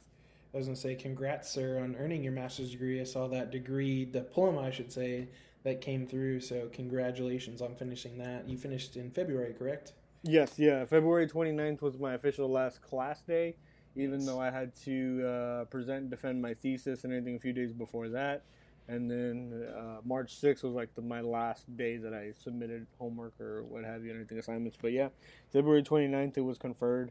[0.53, 3.01] I was gonna say, congrats, sir, on earning your master's degree.
[3.01, 5.29] I saw that degree The diploma, I should say,
[5.65, 6.41] that came through.
[6.41, 8.49] So congratulations on finishing that.
[8.49, 9.93] You finished in February, correct?
[10.23, 10.85] Yes, yeah.
[10.85, 13.57] February 29th was my official last class day,
[13.97, 17.53] even though I had to uh, present and defend my thesis and anything a few
[17.53, 18.45] days before that.
[18.89, 23.41] and then uh, March 6th was like the, my last day that I submitted homework
[23.41, 24.77] or what have you, and anything assignments.
[24.81, 25.09] But yeah,
[25.53, 27.11] February 29th it was conferred.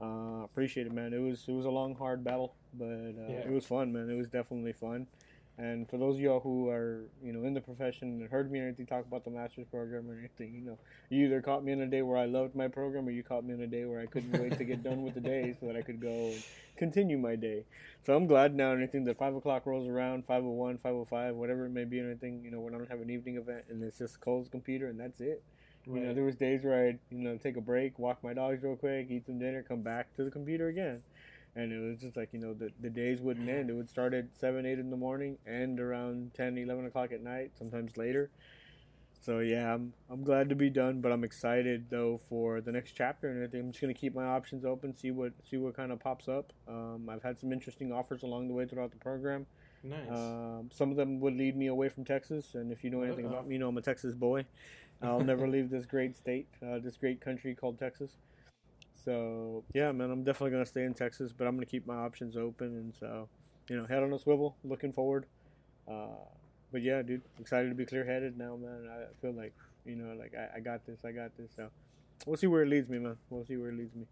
[0.00, 1.12] Uh, appreciate it, man.
[1.12, 3.46] It was it was a long, hard battle, but uh, Yeah.
[3.46, 4.10] it was fun, man.
[4.10, 5.06] It was definitely fun.
[5.58, 8.60] And for those of y'all who are you know in the profession and heard me
[8.60, 10.78] or anything talk about the master's program or anything, you know,
[11.10, 13.44] you either caught me in a day where I loved my program, or you caught
[13.44, 15.66] me in a day where I couldn't wait to get done with the day so
[15.66, 16.42] that I could go and
[16.76, 17.64] continue my day.
[18.06, 18.72] So I'm glad now.
[18.72, 21.84] Anything that five o'clock rolls around, five o one, five o five, whatever it may
[21.84, 24.20] be, or anything, you know, when I don't have an evening event and it's just
[24.20, 25.42] Cole's computer and that's it.
[25.84, 28.62] You know, there was days where I'd you know take a break, walk my dogs
[28.62, 31.02] real quick, eat some dinner, come back to the computer again,
[31.54, 33.70] and it was just like you know the the days wouldn't end.
[33.70, 37.22] It would start at seven, eight in the morning, end around 10, 11 o'clock at
[37.22, 38.30] night, sometimes later.
[39.20, 42.92] So yeah, I'm I'm glad to be done, but I'm excited though for the next
[42.92, 43.60] chapter and everything.
[43.60, 46.52] I'm just gonna keep my options open, see what see what kind of pops up.
[46.66, 49.46] Um, I've had some interesting offers along the way throughout the program.
[49.84, 50.10] Nice.
[50.10, 53.26] Um, some of them would lead me away from Texas, and if you know anything
[53.26, 53.32] Uh-oh.
[53.34, 54.44] about me, you know I'm a Texas boy.
[55.00, 58.12] I'll never leave this great state, uh, this great country called Texas.
[59.04, 62.36] So yeah, man, I'm definitely gonna stay in Texas, but I'm gonna keep my options
[62.36, 63.28] open, and so
[63.68, 65.26] you know, head on a swivel, looking forward.
[65.88, 66.24] Uh,
[66.70, 68.88] but yeah, dude, excited to be clear-headed now, man.
[68.90, 71.50] I feel like you know, like I, I got this, I got this.
[71.56, 71.68] So
[72.26, 73.16] we'll see where it leads me, man.
[73.30, 74.06] We'll see where it leads me.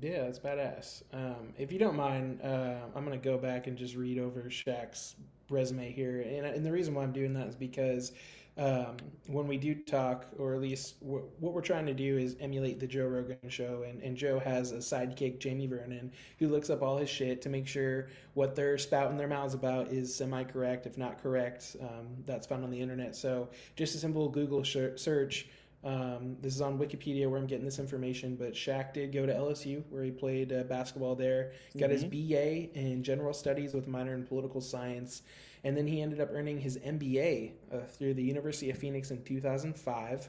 [0.00, 1.02] Yeah, that's badass.
[1.12, 5.16] Um, if you don't mind, uh, I'm gonna go back and just read over Shaq's
[5.48, 8.12] resume here, and, and the reason why I'm doing that is because
[8.58, 12.36] um, when we do talk, or at least w- what we're trying to do is
[12.40, 16.70] emulate the Joe Rogan show, and, and Joe has a sidekick, Jamie Vernon, who looks
[16.70, 20.86] up all his shit to make sure what they're spouting their mouths about is semi-correct,
[20.86, 21.76] if not correct.
[21.80, 23.14] Um, that's found on the internet.
[23.14, 25.48] So just a simple Google sh- search.
[25.86, 29.32] Um, this is on Wikipedia where I'm getting this information, but Shaq did go to
[29.32, 31.52] LSU where he played uh, basketball there.
[31.78, 35.22] Got his BA in general studies with a minor in political science,
[35.62, 39.22] and then he ended up earning his MBA uh, through the University of Phoenix in
[39.22, 40.28] 2005.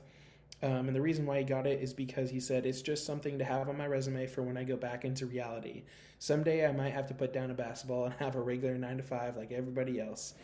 [0.61, 3.39] Um, and the reason why he got it is because he said it's just something
[3.39, 5.83] to have on my resume for when I go back into reality.
[6.19, 9.03] Someday I might have to put down a basketball and have a regular nine to
[9.03, 10.35] five like everybody else.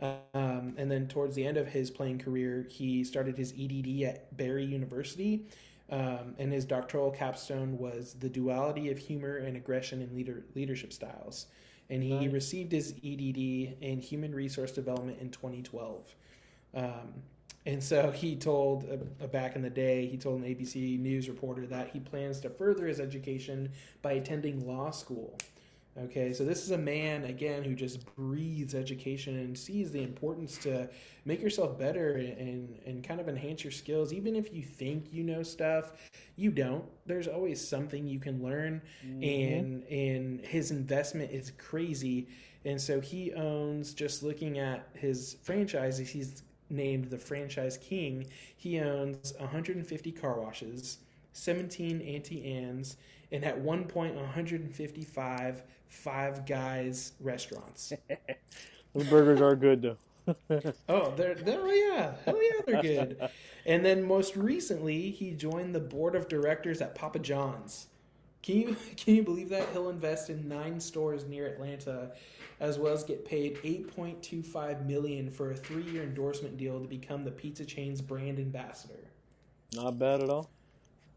[0.00, 4.36] Um, and then towards the end of his playing career, he started his EDD at
[4.36, 5.46] Barry University.
[5.90, 10.92] Um, and his doctoral capstone was the duality of humor and aggression in leader, leadership
[10.92, 11.46] styles.
[11.90, 12.32] And he Nice.
[12.32, 16.14] received his EDD in human resource development in 2012.
[16.74, 17.14] Um,
[17.64, 21.66] and so he told, uh, back in the day, he told an ABC News reporter
[21.66, 23.70] that he plans to further his education
[24.02, 25.36] by attending law school.
[26.04, 30.56] Okay, so this is a man, again, who just breathes education and sees the importance
[30.58, 30.88] to
[31.24, 34.12] make yourself better and, and kind of enhance your skills.
[34.12, 35.92] Even if you think you know stuff,
[36.36, 36.84] you don't.
[37.06, 39.22] There's always something you can learn, mm-hmm.
[39.22, 42.28] and, and his investment is crazy.
[42.64, 48.26] And so he owns, just looking at his franchises, he's named the franchise king.
[48.56, 50.98] He owns 150 car washes,
[51.32, 52.96] 17 Auntie Anne's,
[53.32, 57.92] and at one point 155 Five Guys restaurants.
[58.94, 59.96] Those burgers are good though.
[60.90, 63.30] Oh, they're, they're oh yeah, hell yeah, they're good.
[63.64, 67.86] And then most recently, he joined the board of directors at Papa John's.
[68.42, 72.12] Can you can you believe that he'll invest in nine stores near Atlanta,
[72.60, 77.30] as well as get paid 8.25 million for a three-year endorsement deal to become the
[77.30, 79.08] pizza chain's brand ambassador.
[79.74, 80.50] Not bad at all.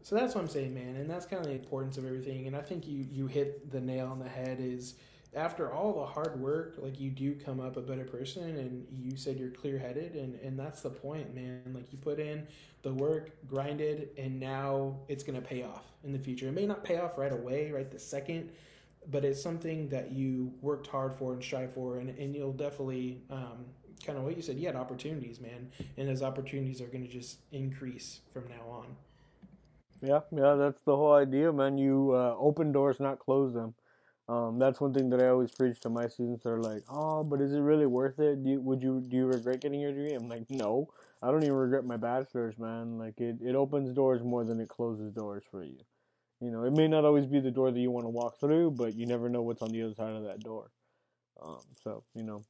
[0.02, 2.48] So that's what I'm saying, man, and that's kind of the importance of everything.
[2.48, 4.58] And I think you you hit the nail on the head.
[4.60, 4.94] Is
[5.34, 9.16] after all the hard work, like you do come up a better person, and you
[9.16, 11.62] said you're clear headed, and and that's the point, man.
[11.72, 12.46] Like you put in
[12.82, 16.48] the work, grinded, and now it's gonna pay off in the future.
[16.48, 18.50] It may not pay off right away, right the second,
[19.08, 23.22] but it's something that you worked hard for and strive for, and and you'll definitely.
[23.30, 23.66] Um,
[24.04, 27.38] Kind of what you said, you had opportunities, man, and those opportunities are to just
[27.52, 28.96] increase from now on.
[30.02, 31.78] Yeah, yeah, that's the whole idea, man.
[31.78, 33.74] You uh, open doors, not close them.
[34.28, 36.44] Um, that's one thing that I always preach to my students.
[36.44, 38.42] They're like, "Oh, but is it really worth it?
[38.42, 40.88] Do you, would you do you regret getting your degree?" I'm like, "No,
[41.22, 42.98] I don't even regret my bachelor's, man.
[42.98, 45.78] Like it, it opens doors more than it closes doors for you.
[46.40, 48.72] You know, it may not always be the door that you want to walk through,
[48.72, 50.70] but you never know what's on the other side of that door.
[51.42, 52.44] Um, so you know,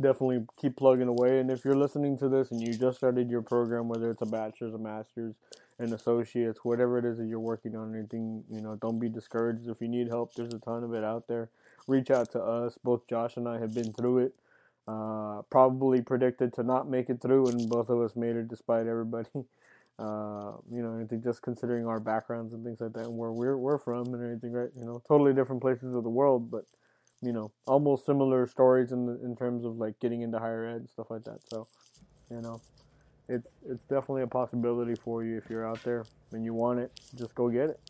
[0.00, 1.38] definitely keep plugging away.
[1.40, 4.26] And if you're listening to this and you just started your program, whether it's a
[4.26, 5.34] bachelor's, a master's,
[5.78, 9.68] an associate's, whatever it is that you're working on, anything, you know, don't be discouraged.
[9.68, 11.50] If you need help, there's a ton of it out there.
[11.86, 12.78] Reach out to us.
[12.82, 14.34] Both Josh and I have been through it.
[14.86, 18.86] Uh, probably predicted to not make it through, and both of us made it despite
[18.86, 19.28] everybody.
[19.96, 23.56] Uh, you know, anything just considering our backgrounds and things like that, and where we're
[23.56, 24.70] we're from and everything, right?
[24.76, 26.64] You know, totally different places of the world, but
[27.22, 30.76] you know, almost similar stories in the, in terms of like getting into higher ed
[30.76, 31.38] and stuff like that.
[31.48, 31.66] So,
[32.30, 32.60] you know,
[33.28, 36.92] it's it's definitely a possibility for you if you're out there and you want it.
[37.16, 37.80] Just go get it.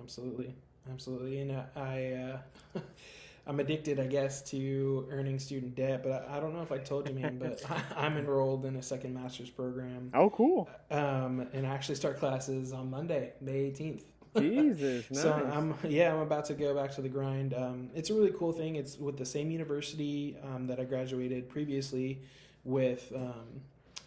[0.00, 0.54] Absolutely,
[0.90, 1.40] absolutely.
[1.40, 2.38] And I,
[2.74, 2.80] uh,
[3.46, 6.02] I'm addicted, I guess, to earning student debt.
[6.02, 7.62] But I, I don't know if I told you, man, but
[7.96, 10.10] I'm enrolled in a second master's program.
[10.12, 10.68] Oh, cool.
[10.90, 14.02] Um, and I actually start classes on Monday, May 18th.
[14.38, 15.22] Jesus, nice.
[15.22, 17.54] So I'm yeah, I'm about to go back to the grind.
[17.54, 18.76] Um, it's a really cool thing.
[18.76, 22.20] It's with the same university um, that I graduated previously
[22.62, 23.62] with um,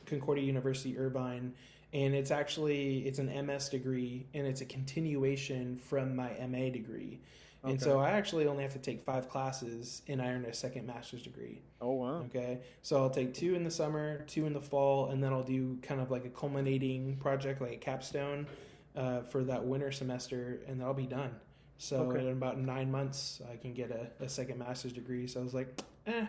[0.09, 1.53] Concordia University Irvine,
[1.93, 7.19] and it's actually it's an MS degree and it's a continuation from my MA degree.
[7.61, 10.87] And so I actually only have to take five classes and I earn a second
[10.87, 11.61] master's degree.
[11.81, 12.21] Oh wow.
[12.27, 12.59] Okay.
[12.83, 15.77] So I'll take two in the summer, two in the fall, and then I'll do
[15.81, 18.47] kind of like a culminating project, like a capstone
[18.95, 21.35] uh, for that winter semester, and I'll be done.
[21.77, 22.19] So Okay.
[22.21, 25.27] in about nine months, I can get a, a second master's degree.
[25.27, 26.27] So I was like, eh,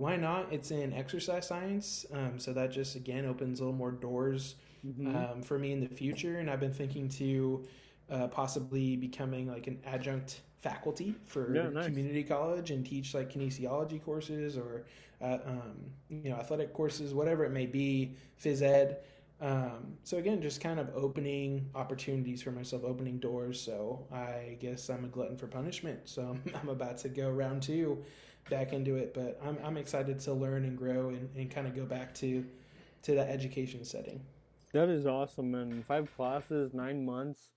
[0.00, 0.52] why not?
[0.52, 2.06] It's in exercise science.
[2.12, 5.14] Um, so that just, again, opens a little more doors Mhm.
[5.14, 6.38] um, for me in the future.
[6.38, 7.64] And I've been thinking to
[8.10, 11.86] uh, possibly becoming like an adjunct faculty for Yeah, nice.
[11.86, 14.86] community college and teach like kinesiology courses or
[15.20, 18.98] uh, um, you know athletic courses, whatever it may be, phys ed.
[19.40, 23.60] Um, so again, just kind of opening opportunities for myself, opening doors.
[23.60, 26.00] So I guess I'm a glutton for punishment.
[26.08, 28.02] So I'm about to go round two
[28.48, 31.74] back into it, but I'm, I'm excited to learn and grow and, and kind of
[31.74, 32.44] go back to
[33.02, 34.20] to that education setting.
[34.72, 35.82] That is awesome, man.
[35.86, 37.50] Five classes, nine months.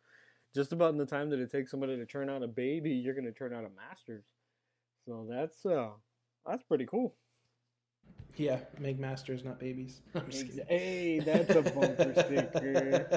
[0.56, 3.16] Just about in the time that it takes somebody to turn out a baby, you're
[3.16, 4.26] gonna turn out a master's.
[5.06, 5.90] So that's uh
[6.46, 7.16] that's pretty cool.
[8.36, 10.02] Yeah, make masters, not babies.
[10.68, 13.08] Hey, that's a bumper sticker.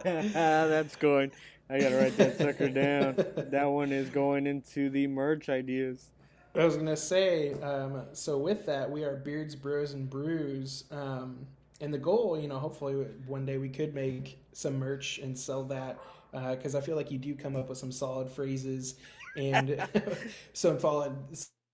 [0.02, 1.30] that's going.
[1.70, 3.14] I gotta write that sucker down.
[3.50, 6.10] That one is going into the merch ideas.
[6.56, 11.46] I was gonna say, um, so with that, we are Beards, Bros, and Brews, um,
[11.80, 12.94] and the goal, you know, hopefully
[13.26, 15.98] one day we could make some merch and sell that,
[16.32, 18.94] because I feel like you do come up with some solid phrases
[19.36, 19.84] and
[20.52, 21.12] some solid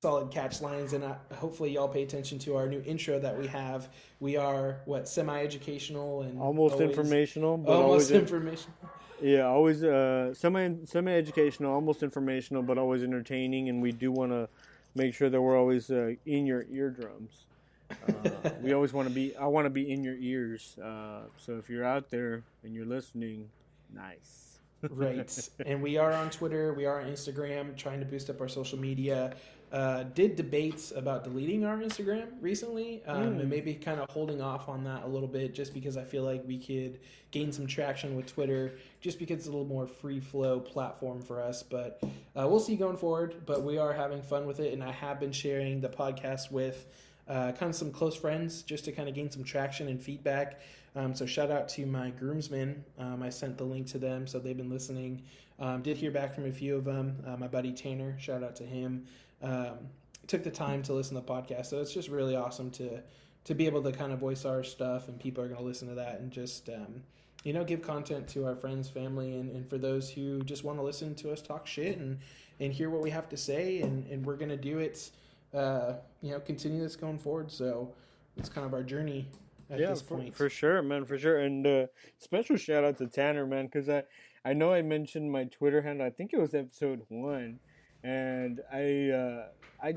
[0.02, 3.46] solid catch lines, and uh, hopefully y'all pay attention to our new intro that we
[3.46, 3.90] have.
[4.18, 8.72] We are what semi-educational and Almost always- informational, but almost always information.
[9.20, 13.68] yeah, always uh, semi semi educational, almost informational, but always entertaining.
[13.68, 14.48] And we do want to
[14.94, 17.46] make sure that we're always uh, in your eardrums.
[17.90, 19.34] Uh, we always want to be.
[19.36, 20.76] I want to be in your ears.
[20.78, 23.48] Uh, so if you're out there and you're listening,
[23.94, 24.58] nice.
[24.88, 25.48] right.
[25.66, 26.72] And we are on Twitter.
[26.72, 29.34] We are on Instagram, trying to boost up our social media.
[29.72, 33.40] Uh, did debates about deleting our Instagram recently, um, Mm.
[33.40, 36.24] and maybe kind of holding off on that a little bit, just because I feel
[36.24, 36.98] like we could
[37.30, 41.40] gain some traction with Twitter, just because it's a little more free flow platform for
[41.40, 41.62] us.
[41.62, 42.02] But
[42.34, 43.36] uh, we'll see going forward.
[43.46, 46.86] But we are having fun with it, and I have been sharing the podcast with
[47.28, 50.58] uh, kind of some close friends just to kind of gain some traction and feedback.
[50.96, 52.84] Um, so shout out to my groomsmen.
[52.98, 55.22] Um, I sent the link to them, so they've been listening.
[55.60, 57.22] Um, did hear back from a few of them.
[57.24, 59.06] Uh, my buddy Tanner, shout out to him.
[59.42, 59.78] Um,
[60.26, 63.02] took the time to listen to the podcast, so it's just really awesome to
[63.44, 65.88] to be able to kind of voice our stuff, and people are going to listen
[65.88, 67.02] to that and just um,
[67.42, 70.78] you know give content to our friends, family, and, and for those who just want
[70.78, 72.18] to listen to us talk shit and
[72.60, 75.10] and hear what we have to say, and, and we're going to do it.
[75.52, 77.50] Uh, you know, continue this going forward.
[77.50, 77.92] So
[78.36, 79.26] it's kind of our journey
[79.70, 80.34] at yeah, this for, point.
[80.34, 81.38] for sure, man, for sure.
[81.38, 81.86] And uh,
[82.18, 84.04] special shout out to Tanner, man, because I
[84.44, 86.06] I know I mentioned my Twitter handle.
[86.06, 87.58] I think it was episode one,
[88.02, 89.46] and I uh,
[89.82, 89.94] I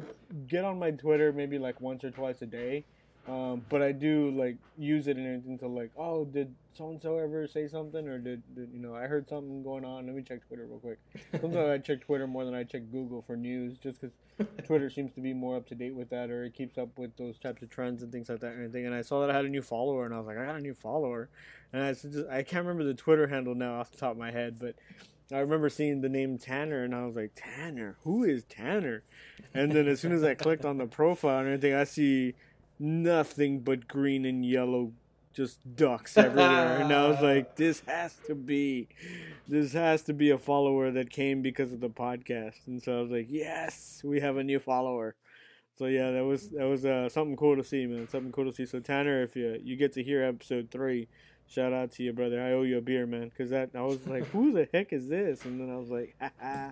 [0.47, 2.85] get on my Twitter maybe like once or twice a day.
[3.25, 7.01] Um, but I do like use it and everything to like, oh, did so and
[7.01, 10.07] so ever say something, or did, did you know I heard something going on?
[10.07, 10.99] Let me check Twitter real quick.
[11.39, 14.15] Sometimes I check Twitter more than I check Google for news, just because
[14.65, 17.15] Twitter seems to be more up to date with that, or it keeps up with
[17.15, 18.53] those types of trends and things like that.
[18.53, 18.87] And everything.
[18.87, 20.55] And I saw that I had a new follower, and I was like, I got
[20.55, 21.29] a new follower,
[21.71, 24.31] and I just, I can't remember the Twitter handle now off the top of my
[24.31, 24.75] head, but
[25.31, 29.03] I remember seeing the name Tanner, and I was like, Tanner, who is Tanner?
[29.53, 32.35] And then as soon as I clicked on the profile and everything, I see
[32.79, 34.91] nothing but green and yellow
[35.33, 36.77] just ducks everywhere.
[36.77, 38.87] And i was like this has to be
[39.47, 42.67] this has to be a follower that came because of the podcast.
[42.67, 45.15] And so i was like yes we have a new follower.
[45.75, 48.07] So yeah that was that was uh, something cool to see man.
[48.07, 48.65] Something cool to see.
[48.65, 51.07] So tanner if you you get to hear episode three
[51.53, 54.05] shout out to you brother i owe you a beer man because that i was
[54.07, 56.71] like who the heck is this and then i was like Haha,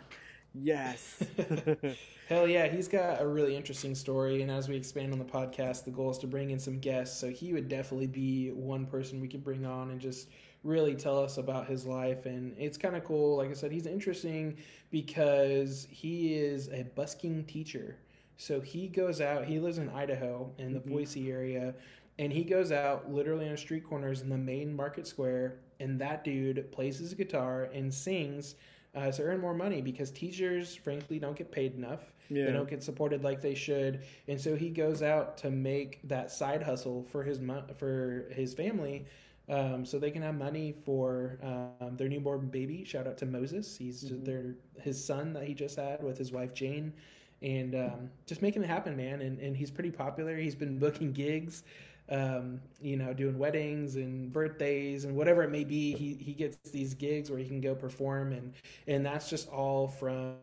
[0.53, 1.23] yes
[2.29, 5.83] Hell yeah, he's got a really interesting story, and as we expand on the podcast,
[5.83, 7.19] the goal is to bring in some guests.
[7.19, 10.29] So he would definitely be one person we could bring on and just
[10.63, 12.25] really tell us about his life.
[12.25, 13.35] And it's kind of cool.
[13.35, 14.55] Like I said, he's interesting
[14.91, 17.97] because he is a busking teacher.
[18.37, 20.89] So he goes out, he lives in Idaho in the Mhm.
[20.89, 21.75] Boise area,
[22.19, 25.59] and he goes out literally on street corners in the main market square.
[25.79, 28.55] And that dude plays his guitar and sings
[28.95, 32.13] uh, to earn more money because teachers, frankly, don't get paid enough.
[32.29, 32.45] Yeah.
[32.45, 36.31] They don't get supported like they should, and so he goes out to make that
[36.31, 39.05] side hustle for his mo- for his family,
[39.49, 42.85] um, so they can have money for um, their newborn baby.
[42.85, 43.77] Shout out to Moses.
[43.77, 44.23] He's Mhm.
[44.23, 46.93] their his son that he just had with his wife Jane,
[47.41, 49.21] and um, just making it happen, man.
[49.21, 50.37] And and he's pretty popular.
[50.37, 51.63] He's been booking gigs.
[52.11, 56.69] Um, you know, doing weddings and birthdays and whatever it may be, he, he gets
[56.71, 58.53] these gigs where he can go perform and
[58.87, 60.39] and that's just all from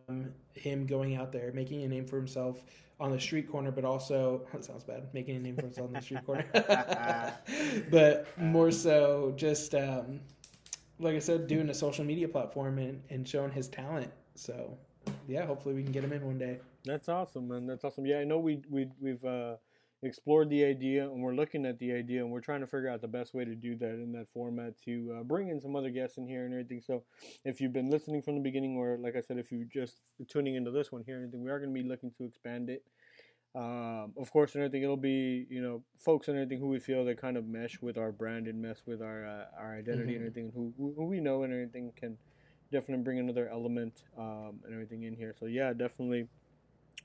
[0.53, 2.63] him going out there making a name for himself
[2.99, 5.93] on the street corner but also that sounds bad making a name for himself on
[5.93, 6.45] the street corner
[7.91, 10.19] but more so just um,
[10.99, 14.77] like i said doing a social media platform and, and showing his talent so
[15.27, 17.65] yeah hopefully we can get him in one day That's awesome, man.
[17.67, 18.05] That's awesome.
[18.05, 19.55] Yeah, I know we we we've uh,
[20.03, 23.01] explored the idea and we're looking at the idea and we're trying to figure out
[23.01, 25.89] the best way to do that in that format to uh, bring in some other
[25.89, 26.81] guests in here and everything.
[26.81, 27.03] So
[27.43, 29.97] if you've been listening from the beginning, or like I said, if you're just
[30.29, 32.69] tuning into this one here, and everything, we are going to be looking to expand
[32.69, 32.83] it.
[33.55, 37.03] Um, of course, and everything, it'll be you know folks and everything who we feel
[37.05, 40.21] that kind of mesh with our brand and mesh with our uh, our identity and
[40.23, 40.27] Mhm.
[40.27, 42.17] everything, who who who we know and everything can
[42.71, 45.33] definitely bring another element um, and everything in here.
[45.39, 46.27] So yeah, definitely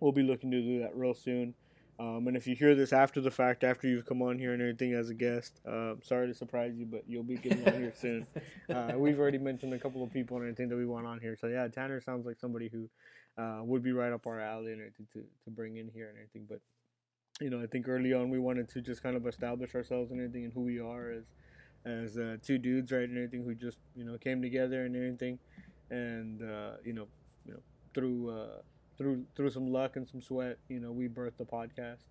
[0.01, 1.55] we'll be looking to do that real soon.
[1.99, 4.61] Um, and if you hear this after the fact, after you've come on here and
[4.61, 7.93] everything as a guest, uh, sorry to surprise you, but you'll be getting on here
[7.97, 8.27] soon.
[8.71, 11.37] Uh, we've already mentioned a couple of people and everything that we want on here.
[11.39, 12.89] So yeah, Tanner sounds like somebody who
[13.37, 16.17] uh, would be right up our alley and everything to, to bring in here and
[16.17, 16.47] everything.
[16.49, 16.61] But
[17.41, 20.21] you know, I think early on we wanted to just kind of establish ourselves and
[20.21, 21.25] everything and who we are as
[21.85, 25.39] as uh, two dudes, right, and everything who just you know came together and everything,
[25.91, 27.07] and uh, you know,
[27.45, 27.61] you know
[27.93, 28.63] through uh,
[28.97, 32.05] through through some luck and some sweat, you know, we birthed the podcast,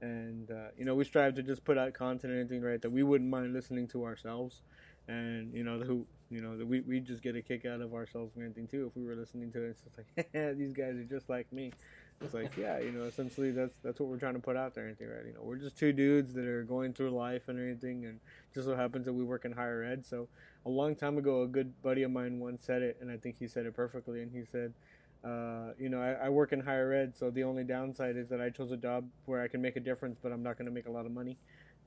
[0.00, 2.90] and uh, you know we strive to just put out content and anything right that
[2.90, 4.62] we wouldn't mind listening to ourselves,
[5.08, 8.34] and you know who you know we we just get a kick out of ourselves
[8.36, 9.70] and anything too if we were listening to it.
[9.70, 11.72] It's just like these guys are just like me.
[12.22, 14.86] It's like yeah, you know, essentially that's that's what we're trying to put out there.
[14.86, 15.26] Anything right?
[15.26, 18.20] You know, we're just two dudes that are going through life and anything, and
[18.54, 20.06] just so happens that we work in higher ed.
[20.06, 20.28] So
[20.64, 23.36] a long time ago, a good buddy of mine once said it, and I think
[23.38, 24.22] he said it perfectly.
[24.22, 24.72] And he said,
[25.24, 28.40] uh, you know, I, I work in higher ed, so the only downside is that
[28.40, 30.72] I chose a job where I can make a difference, but I'm not going to
[30.72, 31.36] make a lot of money.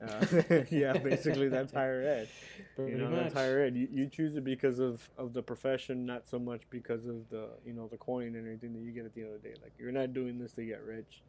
[0.02, 0.24] Uh,
[0.70, 2.28] yeah, basically that's higher ed.
[2.74, 3.22] Pretty You know, much.
[3.24, 3.76] that's higher ed.
[3.76, 7.48] You, you choose it because of, of the profession, not so much because of the
[7.66, 9.54] you know the coin and everything that you get at the end of the day.
[9.62, 11.22] Like you're not doing this to get rich.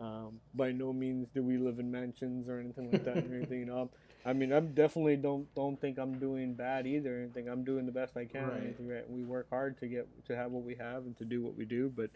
[0.00, 3.18] Um, by no means do we live in mansions or anything like that.
[3.18, 3.90] or anything, you know.
[4.26, 7.16] I mean, I definitely don't don't think I'm doing bad either.
[7.16, 8.48] Anything I'm doing the best I can.
[8.80, 9.08] Right.
[9.08, 11.64] We work hard to get to have what we have and to do what we
[11.64, 11.92] do.
[11.94, 12.10] But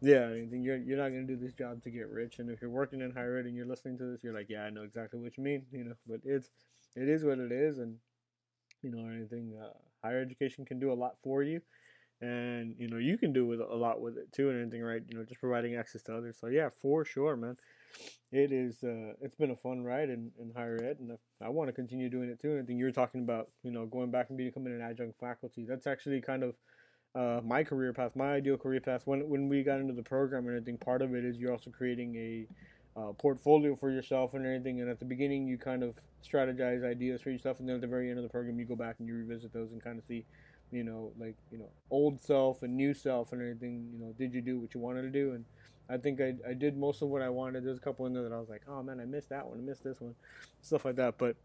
[0.00, 2.38] yeah, anything you're you're not gonna do this job to get rich.
[2.38, 4.64] And if you're working in higher ed and you're listening to this, you're like, yeah,
[4.64, 5.62] I know exactly what you mean.
[5.72, 6.50] You know, but it's
[6.94, 7.96] it is what it is, and
[8.82, 9.70] you know, anything uh,
[10.04, 11.62] higher education can do a lot for you,
[12.20, 15.02] and you know, you can do with a lot with it too, and anything, right?
[15.08, 16.36] You know, just providing access to others.
[16.40, 17.56] So yeah, for sure, man.
[18.30, 18.82] It is.
[18.84, 21.72] Uh, it's been a fun ride in, in higher ed, and I, I want to
[21.72, 22.52] continue doing it too.
[22.52, 25.64] And I think you're talking about, you know, going back and becoming an adjunct faculty.
[25.66, 26.54] That's actually kind of
[27.14, 29.02] uh, my career path, my ideal career path.
[29.06, 31.70] When when we got into the program and everything, part of it is you're also
[31.70, 32.46] creating a
[33.00, 34.80] uh, portfolio for yourself and everything.
[34.80, 37.86] And at the beginning, you kind of strategize ideas for yourself, and then at the
[37.86, 40.04] very end of the program, you go back and you revisit those and kind of
[40.04, 40.26] see,
[40.70, 43.88] you know, like you know, old self and new self and everything.
[43.92, 45.32] You know, did you do what you wanted to do?
[45.32, 45.46] And
[45.90, 47.64] I think I, I did most of what I wanted.
[47.64, 49.58] There's a couple in there that I was like, oh man, I missed that one,
[49.58, 50.14] I missed this one,
[50.62, 51.18] stuff like that.
[51.18, 51.36] But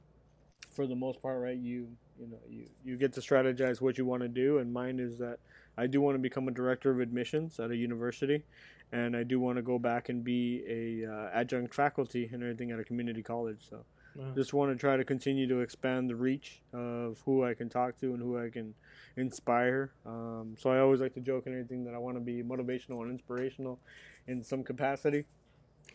[0.71, 1.87] for the most part, right, you
[2.19, 5.17] you know you you get to strategize what you want to do, and mine is
[5.19, 5.39] that
[5.77, 8.43] I do want to become a director of admissions at a university,
[8.91, 12.71] and I do want to go back and be a uh, adjunct faculty and everything
[12.71, 13.59] at a community college.
[13.69, 13.85] So
[14.15, 14.25] Wow.
[14.35, 17.99] just want to try to continue to expand the reach of who I can talk
[18.01, 18.75] to and who I can
[19.17, 19.91] inspire.
[20.05, 23.01] Um, so I always like to joke and everything that I want to be motivational
[23.01, 23.79] and inspirational
[24.27, 25.25] in some capacity.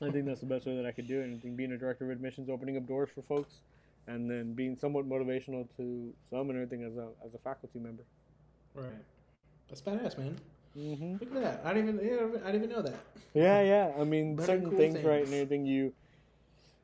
[0.00, 1.24] I think that's the best way that I could do it.
[1.24, 3.54] And being a director of admissions, opening up doors for folks,
[4.06, 8.02] and then being somewhat motivational to some and everything as a as a faculty member.
[8.74, 9.04] Right.
[9.68, 10.36] That's badass, man.
[10.74, 11.62] hmm Look at that.
[11.64, 12.06] I didn't even.
[12.06, 13.00] Yeah, I didn't even know that.
[13.34, 13.92] Yeah, yeah.
[13.98, 15.92] I mean, certain cool things, right, and everything you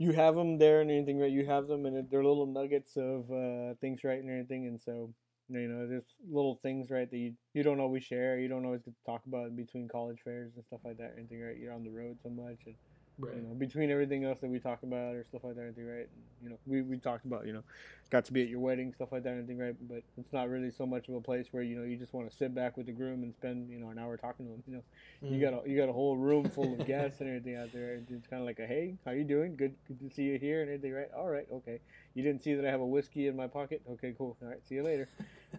[0.04, 1.30] you have them there and anything, right?
[1.30, 4.66] You have them, and they're little nuggets of uh, things, right, and everything.
[4.66, 5.12] And so,
[5.48, 8.38] you know, there's little things, right, that you you don't always share.
[8.38, 11.14] You don't always get to talk about in between college fairs and stuff like that.
[11.18, 11.56] Anything, right?
[11.58, 12.76] You're on the road so much, and
[13.18, 13.36] Right.
[13.36, 16.08] You know, between everything else that we talk about or stuff like that, anything, right?
[16.42, 17.62] You know, we, we talked about, you know,
[18.10, 19.76] got to be at your wedding, stuff like that, anything, right?
[19.88, 22.28] But it's not really so much of a place where you know you just want
[22.28, 24.62] to sit back with the groom and spend you know an hour talking to him.
[24.66, 24.82] You know,
[25.22, 25.40] you Mm.
[25.40, 28.00] got a you got a whole room full of guests and everything out there.
[28.10, 29.54] It's kind of like a hey, how you doing?
[29.56, 31.08] Good, good to see you here and everything, right?
[31.16, 31.78] All right, okay.
[32.14, 33.82] You didn't see that I have a whiskey in my pocket?
[33.92, 34.36] Okay, cool.
[34.42, 35.08] All right, see you later.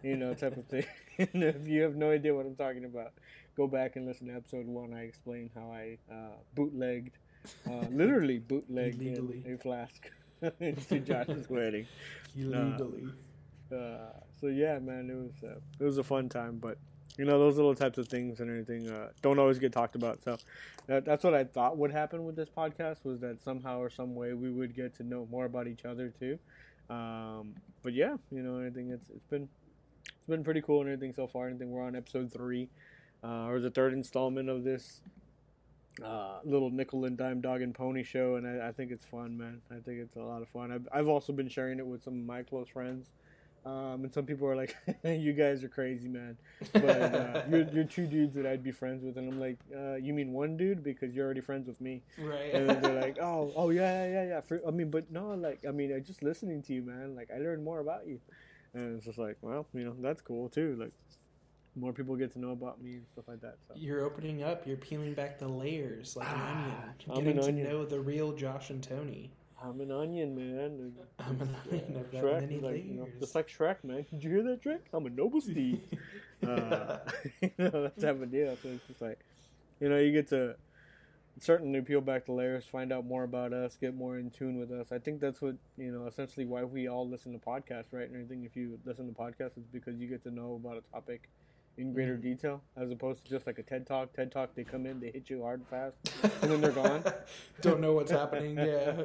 [0.03, 0.85] You know, type of thing.
[1.17, 3.13] and if you have no idea what I'm talking about,
[3.55, 4.93] go back and listen to episode one.
[4.93, 7.17] I explain how I uh, bootlegged,
[7.67, 9.43] uh, literally bootlegged Illegally.
[9.53, 10.11] a flask
[10.89, 11.87] to Josh's wedding.
[12.37, 13.07] Illegally.
[13.71, 16.77] Uh, so yeah, man, it was uh, it was a fun time, but
[17.17, 20.21] you know those little types of things and everything uh, don't always get talked about.
[20.23, 20.37] So
[20.87, 24.15] that, that's what I thought would happen with this podcast was that somehow or some
[24.15, 26.37] way we would get to know more about each other too.
[26.89, 29.47] Um, but yeah, you know, I think it's it's been
[30.05, 31.47] it's been pretty cool and everything so far.
[31.49, 32.69] I think we're on episode three,
[33.23, 35.01] uh, or the third installment of this
[36.03, 39.37] uh, little nickel and dime dog and pony show, and I, I think it's fun,
[39.37, 39.61] man.
[39.71, 40.71] I think it's a lot of fun.
[40.71, 43.07] I've, I've also been sharing it with some of my close friends,
[43.65, 46.37] um, and some people are like, "You guys are crazy, man."
[46.73, 49.95] But uh, you're, you're two dudes that I'd be friends with, and I'm like, uh,
[49.95, 52.53] "You mean one dude because you're already friends with me?" Right.
[52.53, 55.33] And then they're like, "Oh, oh yeah, yeah, yeah, yeah." For, I mean, but no,
[55.33, 57.15] like, I mean, I just listening to you, man.
[57.15, 58.19] Like, I learned more about you,
[58.73, 60.75] and it's just like, well, you know, that's cool too.
[60.77, 60.91] Like,
[61.75, 63.57] more people get to know about me and stuff like that.
[63.67, 63.73] So.
[63.77, 64.65] You're opening up.
[64.65, 66.75] You're peeling back the layers like an Ah, onion.
[67.09, 67.67] I'm Getting an to onion.
[67.69, 69.31] know the real Josh and Tony.
[69.63, 70.93] I'm an onion, man.
[71.19, 71.95] I'm an onion.
[71.97, 74.05] I've got Shrek, many like, you know, just like Shrek, man.
[74.11, 74.79] Did you hear that, Shrek?
[74.93, 75.81] I'm a noble steed.
[76.47, 76.97] uh,
[77.41, 78.55] you know, that type of deal.
[78.61, 79.19] So it's just like,
[79.79, 80.55] you know, you get to
[81.39, 84.71] certainly peel back the layers, find out more about us, get more in tune with
[84.71, 84.91] us.
[84.91, 88.09] I think that's what you know, essentially why we all listen to podcasts, right?
[88.09, 90.77] And I think if you listen to podcasts, it's because you get to know about
[90.77, 91.29] a topic
[91.77, 92.21] in greater Mhm.
[92.21, 94.13] detail, as opposed to just like a TED Talk.
[94.13, 95.97] TED Talk, they come in, they hit you hard and fast,
[96.41, 97.03] and then they're gone.
[97.61, 98.57] Don't know what's happening.
[98.57, 99.03] Yeah,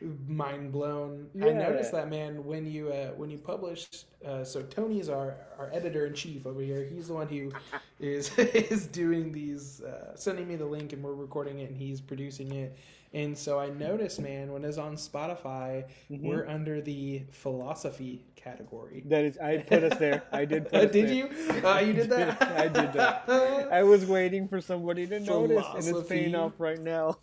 [0.26, 1.28] mind blown.
[1.40, 1.52] I Yeah.
[1.52, 4.06] noticed that man when you uh, when you published.
[4.24, 6.84] Uh, so Tony's our our editor in chief over here.
[6.84, 7.52] He's the one who
[8.00, 12.00] is is doing these, uh, sending me the link, and we're recording it, and he's
[12.00, 12.76] producing it.
[13.14, 16.20] And so I noticed, man, when it's on Spotify, Mhm.
[16.22, 19.02] we're under the philosophy category.
[19.06, 20.22] That is, I put us there.
[20.32, 20.68] I did.
[20.70, 21.28] Put did you?
[21.64, 22.42] Uh, you did that.
[22.58, 23.28] I did that.
[23.70, 26.34] I was waiting for somebody to notice, and it's paying Philosophy.
[26.34, 27.18] off right now.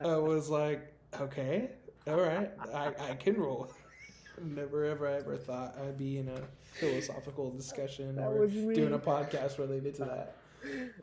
[0.00, 1.70] I was like, okay,
[2.06, 3.70] all right, I, I can roll.
[4.42, 6.40] Never ever ever thought I'd be in a
[6.72, 10.36] philosophical discussion That or doing a podcast related to that.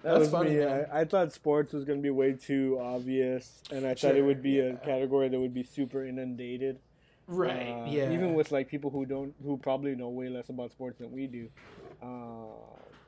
[0.04, 0.64] that was funny, me.
[0.66, 4.22] I, I thought sports was going to be way too obvious, and I thought it
[4.22, 6.78] would be a category that would be super inundated.
[7.28, 7.70] Right.
[7.70, 8.12] Uh, yeah.
[8.12, 11.28] Even with like people who don't, who probably know way less about sports than we
[11.28, 11.50] do.
[12.02, 12.54] Uh,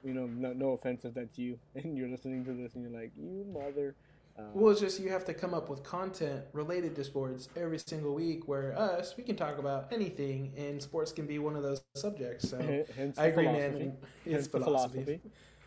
[0.03, 3.01] you know, no, no offense if that's you, and you're listening to this, and you're
[3.01, 3.95] like, you mother.
[4.37, 7.79] Uh, Well, it's just you have to come up with content related to sports every
[7.79, 8.47] single week.
[8.47, 12.49] Where us, we can talk about anything, and sports can be one of those subjects.
[12.49, 12.57] So
[12.95, 13.79] hence I agree, philosophy.
[13.79, 13.97] man.
[14.25, 15.21] It's the philosophy.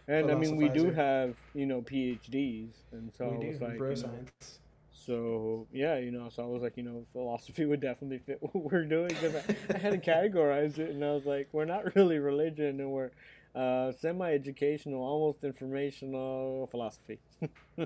[0.06, 3.78] And I mean, we do have you know PhDs, and so we do was like,
[3.78, 4.58] bro you know, science.
[5.08, 8.54] So yeah, you know, so I was like, you know, philosophy would definitely fit what
[8.54, 11.96] we're doing because I, I had to categorize it, and I was like, we're not
[11.96, 13.10] really religion, and we're
[13.54, 17.20] uh, semi-educational, almost informational philosophy.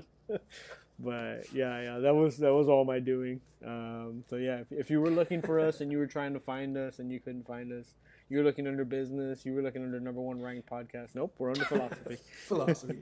[0.99, 3.39] but yeah, yeah, that was that was all my doing.
[3.65, 6.41] Um, so yeah, if, if you were looking for us and you were trying to
[6.41, 7.93] find us and you couldn't find us,
[8.27, 11.15] you were looking under business, you were looking under number one ranked podcast.
[11.15, 12.17] Nope, we're under philosophy.
[12.47, 13.01] Philosophy.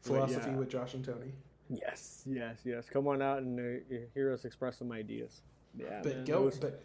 [0.00, 0.56] Philosophy yeah.
[0.56, 1.32] with Josh and Tony.
[1.72, 2.88] Yes, yes, yes.
[2.90, 5.42] Come on out and uh, hear us express some ideas.
[5.76, 6.82] Yeah, But man, go, was- but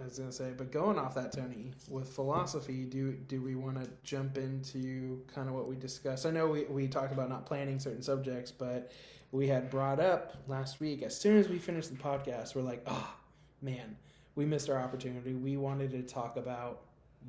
[0.00, 3.82] I was gonna say, but going off that, Tony, with philosophy, do do we want
[3.82, 6.26] to jump into kind of what we discussed?
[6.26, 8.92] I know we we talked about not planning certain subjects, but
[9.32, 11.02] we had brought up last week.
[11.02, 13.14] As soon as we finished the podcast, we're like, oh
[13.62, 13.96] man,
[14.34, 15.34] we missed our opportunity.
[15.34, 16.82] We wanted to talk about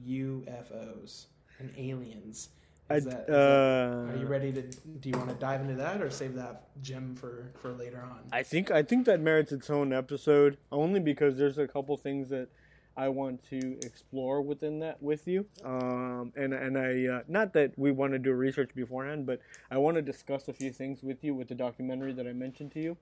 [0.05, 1.25] UFOs
[1.59, 2.49] and aliens.
[2.89, 4.61] I, Is that, is that- uh, are you ready to?
[4.61, 8.19] Do you want to dive into that, or save that gem for for later on?
[8.31, 12.29] I think I think that merits its own episode only because there's a couple things
[12.29, 12.47] that
[12.95, 15.45] I want to explore within that with you.
[15.65, 19.77] Um, and and I uh, not that we want to do research beforehand, but I
[19.77, 22.79] want to discuss a few things with you with the documentary that I mentioned to
[22.79, 22.97] you.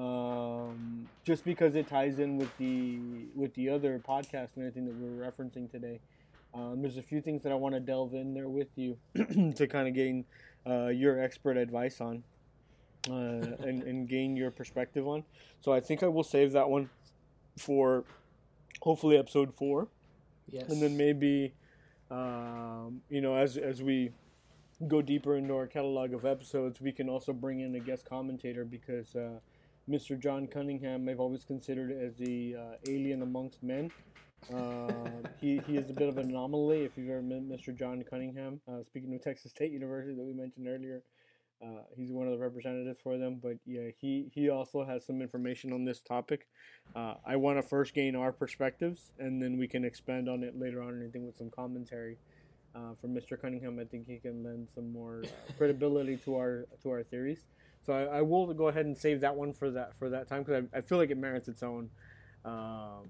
[0.00, 2.98] Um, just because it ties in with the
[3.34, 6.00] with the other podcast and everything that we're referencing today.
[6.56, 9.66] Um, there's a few things that I want to delve in there with you to
[9.66, 10.24] kind of gain
[10.66, 12.22] uh, your expert advice on
[13.10, 15.22] uh, and, and gain your perspective on.
[15.60, 16.88] So I think I will save that one
[17.58, 18.04] for
[18.80, 19.88] hopefully episode four,
[20.48, 20.70] Yes.
[20.70, 21.52] and then maybe
[22.10, 24.10] um, you know as as we
[24.88, 28.64] go deeper into our catalog of episodes, we can also bring in a guest commentator
[28.64, 29.40] because uh,
[29.88, 30.18] Mr.
[30.18, 33.90] John Cunningham, I've always considered as the uh, alien amongst men.
[34.52, 35.08] Uh,
[35.40, 37.76] he, he is a bit of an anomaly if you've ever met Mr.
[37.76, 38.60] John Cunningham.
[38.68, 41.02] Uh, speaking of Texas State University that we mentioned earlier,
[41.62, 43.40] uh, he's one of the representatives for them.
[43.42, 46.46] But yeah, he, he also has some information on this topic.
[46.94, 50.58] Uh, I want to first gain our perspectives, and then we can expand on it
[50.58, 51.00] later on.
[51.00, 52.18] Anything with some commentary
[52.74, 53.40] uh, from Mr.
[53.40, 57.46] Cunningham, I think he can lend some more uh, credibility to our to our theories.
[57.84, 60.42] So I, I, will go ahead and save that one for that for that time
[60.42, 61.88] because I, I, feel like it merits its own
[62.44, 63.08] um,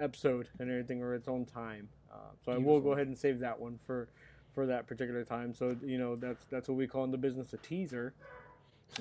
[0.00, 1.88] episode and everything or its own time.
[2.10, 2.70] Uh, so Beautiful.
[2.70, 4.08] I will go ahead and save that one for
[4.54, 5.54] for that particular time.
[5.54, 8.14] So you know that's that's what we call in the business a teaser.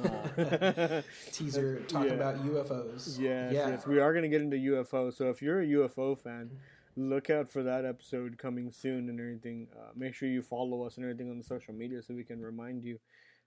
[0.04, 2.14] Uh, teaser talk yeah.
[2.14, 3.20] about UFOs.
[3.20, 3.70] Yes, yeah.
[3.70, 5.16] yes, we are going to get into UFO.
[5.16, 6.50] So if you're a UFO fan,
[6.98, 9.68] look out for that episode coming soon and everything.
[9.76, 12.42] Uh, make sure you follow us and everything on the social media so we can
[12.42, 13.00] remind you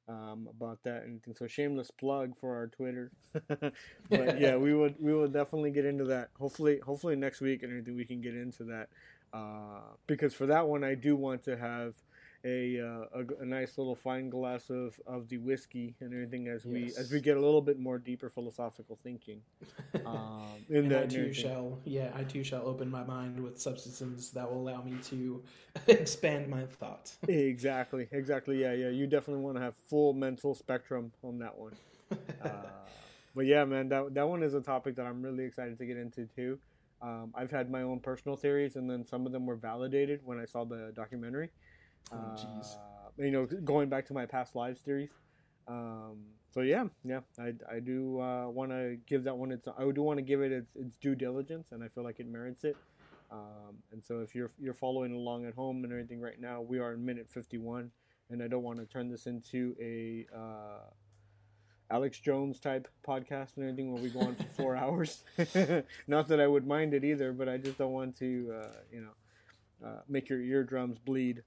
[0.08, 1.34] um, about that and anything.
[1.36, 3.12] So shameless plug for our Twitter.
[4.10, 6.30] but yeah, we would we will definitely get into that.
[6.38, 8.88] Hopefully, hopefully next week and anything we can get into that.
[9.32, 11.94] Uh, because for that one, I do want to have
[12.44, 16.64] a, uh, a, a nice little fine glass of, of the whiskey and everything as
[16.64, 16.96] we yes.
[16.96, 19.42] as we get a little bit more deeper philosophical thinking.
[20.04, 23.58] Um, in and that I too shall yeah I too shall open my mind with
[23.58, 25.42] substances that will allow me to
[25.88, 27.10] expand my thought.
[27.28, 28.60] exactly, exactly.
[28.60, 28.90] Yeah, yeah.
[28.90, 31.72] You definitely want to have full mental spectrum on that one.
[32.42, 32.48] Uh,
[33.34, 35.96] but yeah, man, that that one is a topic that I'm really excited to get
[35.96, 36.58] into too.
[37.00, 40.38] Um, I've had my own personal theories, and then some of them were validated when
[40.38, 41.50] I saw the documentary.
[42.12, 42.76] Oh, jeez.
[42.76, 45.10] Uh, you know, going back to my past lives theories.
[45.66, 46.18] Um,
[46.50, 49.68] so yeah, yeah, I, I do uh, want to give that one its.
[49.68, 52.26] I do want to give it its, its due diligence, and I feel like it
[52.26, 52.76] merits it.
[53.30, 56.78] Um, and so if you're you're following along at home and everything right now, we
[56.78, 57.90] are in minute 51,
[58.30, 60.88] and I don't want to turn this into a uh,
[61.90, 65.24] Alex Jones type podcast and everything where we go on for four hours.
[66.06, 69.00] Not that I would mind it either, but I just don't want to, uh, you
[69.02, 71.42] know, uh, make your eardrums bleed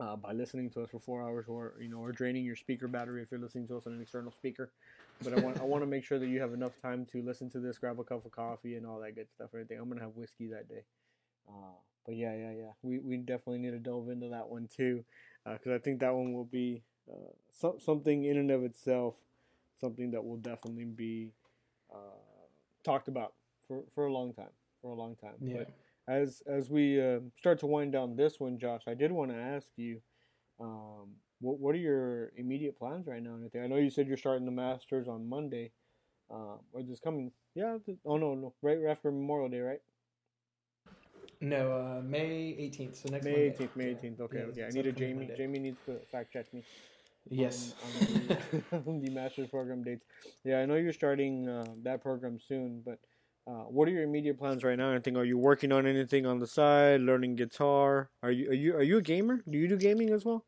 [0.00, 2.88] uh, by listening to us for four hours, or you know, or draining your speaker
[2.88, 4.70] battery if you're listening to us on an external speaker.
[5.22, 7.48] But I want I want to make sure that you have enough time to listen
[7.50, 9.50] to this, grab a cup of coffee, and all that good stuff.
[9.54, 9.78] Everything.
[9.78, 10.82] I'm gonna have whiskey that day.
[11.48, 12.72] Uh, but yeah, yeah, yeah.
[12.82, 15.04] We we definitely need to delve into that one too,
[15.44, 19.14] because uh, I think that one will be uh, so, something in and of itself,
[19.80, 21.32] something that will definitely be
[21.92, 22.18] uh,
[22.82, 23.34] talked about
[23.68, 24.52] for for a long time.
[24.82, 25.34] For a long time.
[25.40, 25.58] Yeah.
[25.58, 25.70] But,
[26.08, 29.36] as as we uh, start to wind down this one, Josh, I did want to
[29.36, 30.00] ask you,
[30.60, 33.36] um, what what are your immediate plans right now?
[33.40, 33.62] Anything?
[33.62, 35.72] I know you said you're starting the Masters on Monday,
[36.30, 37.32] uh, or this coming.
[37.54, 37.78] Yeah.
[38.04, 39.80] Oh no, no, right after Memorial Day, right?
[41.40, 43.02] No, uh, May 18th.
[43.02, 43.76] So next May 18th.
[43.76, 44.20] May 18th.
[44.20, 44.38] Okay.
[44.38, 44.64] Yeah, okay.
[44.64, 45.14] I need a Jamie.
[45.14, 45.36] Monday.
[45.36, 46.62] Jamie needs to fact check me.
[47.28, 47.74] Yes.
[48.00, 48.36] On,
[48.86, 50.04] on the, the Masters program dates.
[50.44, 52.98] Yeah, I know you're starting uh, that program soon, but
[53.46, 54.90] uh, what are your immediate plans right now?
[54.90, 55.16] Anything?
[55.16, 57.00] Are you working on anything on the side?
[57.00, 58.10] Learning guitar?
[58.22, 59.42] Are you are you are you a gamer?
[59.48, 60.46] Do you do gaming as well?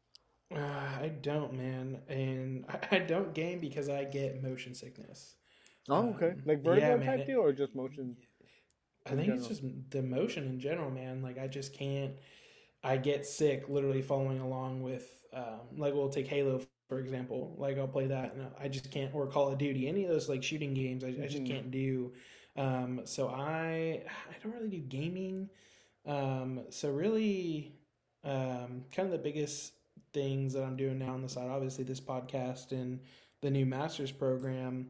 [0.54, 5.34] Uh, I don't, man, and I, don't game because I get motion sickness.
[5.88, 6.30] Oh, okay.
[6.30, 8.16] Um, like vertigo yeah, type deal, or just motion?
[9.04, 9.38] I think general?
[9.38, 11.20] it's just the motion in general, man.
[11.22, 12.12] Like I just can't.
[12.82, 17.56] I get sick literally following along with, um, like we'll take Halo for example.
[17.58, 19.14] Like I'll play that, and I just can't.
[19.14, 21.08] Or Call of Duty, any of those like shooting games, I.
[21.08, 21.46] I just mm-hmm.
[21.46, 22.12] can't do.
[22.56, 25.48] Um, so I I don't really do gaming.
[26.06, 27.74] Um, so really,
[28.24, 29.72] um, kind of the biggest
[30.12, 33.00] things that I'm doing now on the side, obviously this podcast and
[33.42, 34.88] the new master's program.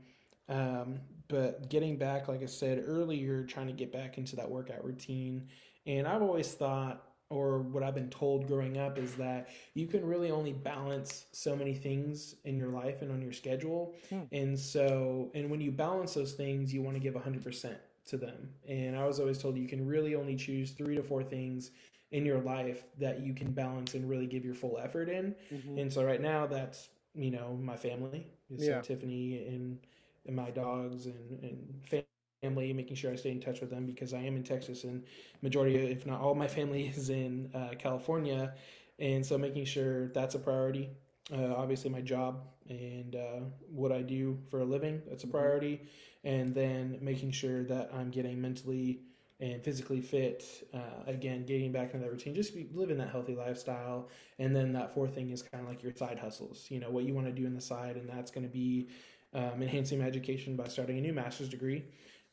[0.49, 4.85] Um, but getting back, like I said earlier, trying to get back into that workout
[4.85, 5.49] routine.
[5.87, 10.05] And I've always thought or what I've been told growing up is that you can
[10.05, 13.95] really only balance so many things in your life and on your schedule.
[14.11, 14.21] Hmm.
[14.33, 17.75] And so, and when you balance those things, you want to give 100%
[18.09, 18.49] to them.
[18.69, 21.73] And I was always told you can really only choose three to four things
[22.13, 25.35] in your life that you can balance and really give your full effort in.
[25.53, 25.79] Mm-hmm.
[25.79, 28.81] And so, right now, that's, you know, my family, yeah.
[28.81, 29.79] Tiffany and,
[30.27, 32.05] and my dogs and, and
[32.47, 35.03] family, making sure I stay in touch with them because I am in Texas and
[35.43, 38.55] majority, if not all, my family is in uh, California,
[38.99, 40.91] and so making sure that's a priority.
[41.33, 45.37] Uh, obviously, my job and uh, what I do for a living that's a mm-hmm.
[45.37, 45.81] priority,
[46.25, 49.01] and then making sure that I'm getting mentally
[49.39, 50.69] and physically fit.
[50.73, 54.09] Uh, again, getting back into that routine, just living that healthy lifestyle.
[54.39, 56.67] And then that fourth thing is kind of like your side hustles.
[56.71, 58.89] You know what you want to do in the side, and that's going to be
[59.35, 61.85] um, enhancing my education by starting a new master's degree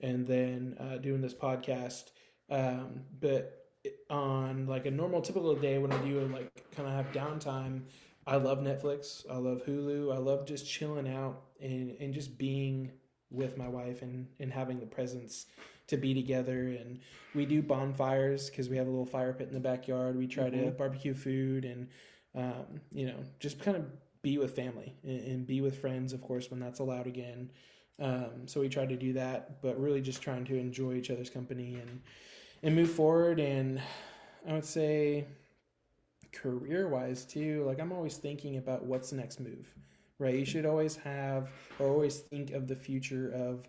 [0.03, 2.11] and then uh, doing this podcast.
[2.51, 3.71] Um, but
[4.09, 7.81] on like a normal, typical day when I do like kind of have downtime,
[8.27, 9.25] I love Netflix.
[9.29, 10.13] I love Hulu.
[10.13, 12.91] I love just chilling out and, and just being
[13.31, 15.47] with my wife and and having the presence
[15.87, 16.99] to be together and
[17.35, 20.49] we do bonfires because we have a little fire pit in the backyard we try
[20.49, 20.65] mm-hmm.
[20.65, 21.87] to barbecue food and
[22.35, 23.85] um, you know just kind of
[24.21, 27.51] be with family and, and, be with friends of course when that's allowed again
[28.01, 31.29] um, so we try to do that but really just trying to enjoy each other's
[31.29, 32.01] company and
[32.63, 33.39] and move forward.
[33.39, 33.81] And
[34.47, 35.25] i would say
[36.33, 39.73] career wise too like i'm always thinking about what's the next move
[40.19, 40.35] right?
[40.35, 43.67] You should always have or always think of the future of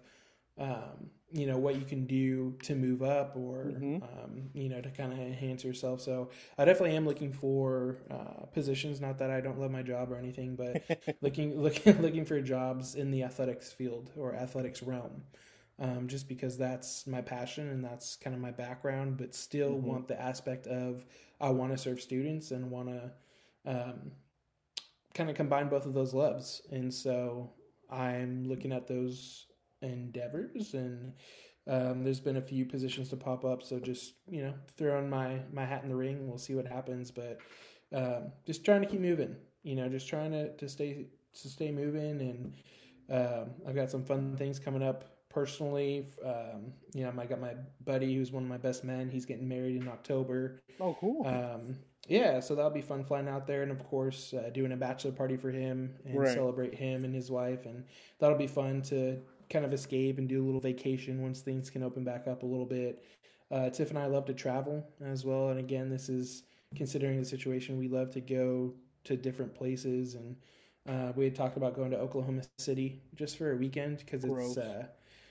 [0.58, 3.96] um, you know what you can do to move up or mm-hmm.
[4.04, 8.46] um, you know to kind of enhance yourself so i definitely am looking for uh,
[8.52, 12.40] positions not that i don't love my job or anything but looking looking looking for
[12.40, 15.22] jobs in the athletics field or athletics realm
[15.80, 19.86] um, just because that's my passion and that's kind of my background but still mm-hmm.
[19.86, 21.04] want the aspect of
[21.40, 23.10] i want to serve students and want to
[23.66, 24.12] um,
[25.14, 27.50] kind of combine both of those loves and so
[27.90, 29.46] i'm looking at those
[29.84, 31.12] endeavors and
[31.66, 35.38] um, there's been a few positions to pop up so just you know throwing my
[35.52, 37.38] my hat in the ring we'll see what happens but
[37.94, 41.70] um, just trying to keep moving you know just trying to, to stay to stay
[41.70, 42.54] moving and
[43.10, 47.54] um, i've got some fun things coming up personally um, you know i got my
[47.84, 51.76] buddy who's one of my best men he's getting married in october oh cool um,
[52.08, 55.12] yeah so that'll be fun flying out there and of course uh, doing a bachelor
[55.12, 56.34] party for him and right.
[56.34, 57.84] celebrate him and his wife and
[58.18, 59.18] that'll be fun to
[59.50, 62.46] kind of escape and do a little vacation once things can open back up a
[62.46, 63.04] little bit.
[63.50, 67.24] Uh, Tiff and I love to travel as well, and again, this is considering the
[67.24, 67.78] situation.
[67.78, 68.74] We love to go
[69.04, 70.36] to different places, and
[70.88, 74.56] uh, we had talked about going to Oklahoma City just for a weekend because it's.
[74.56, 74.86] Uh,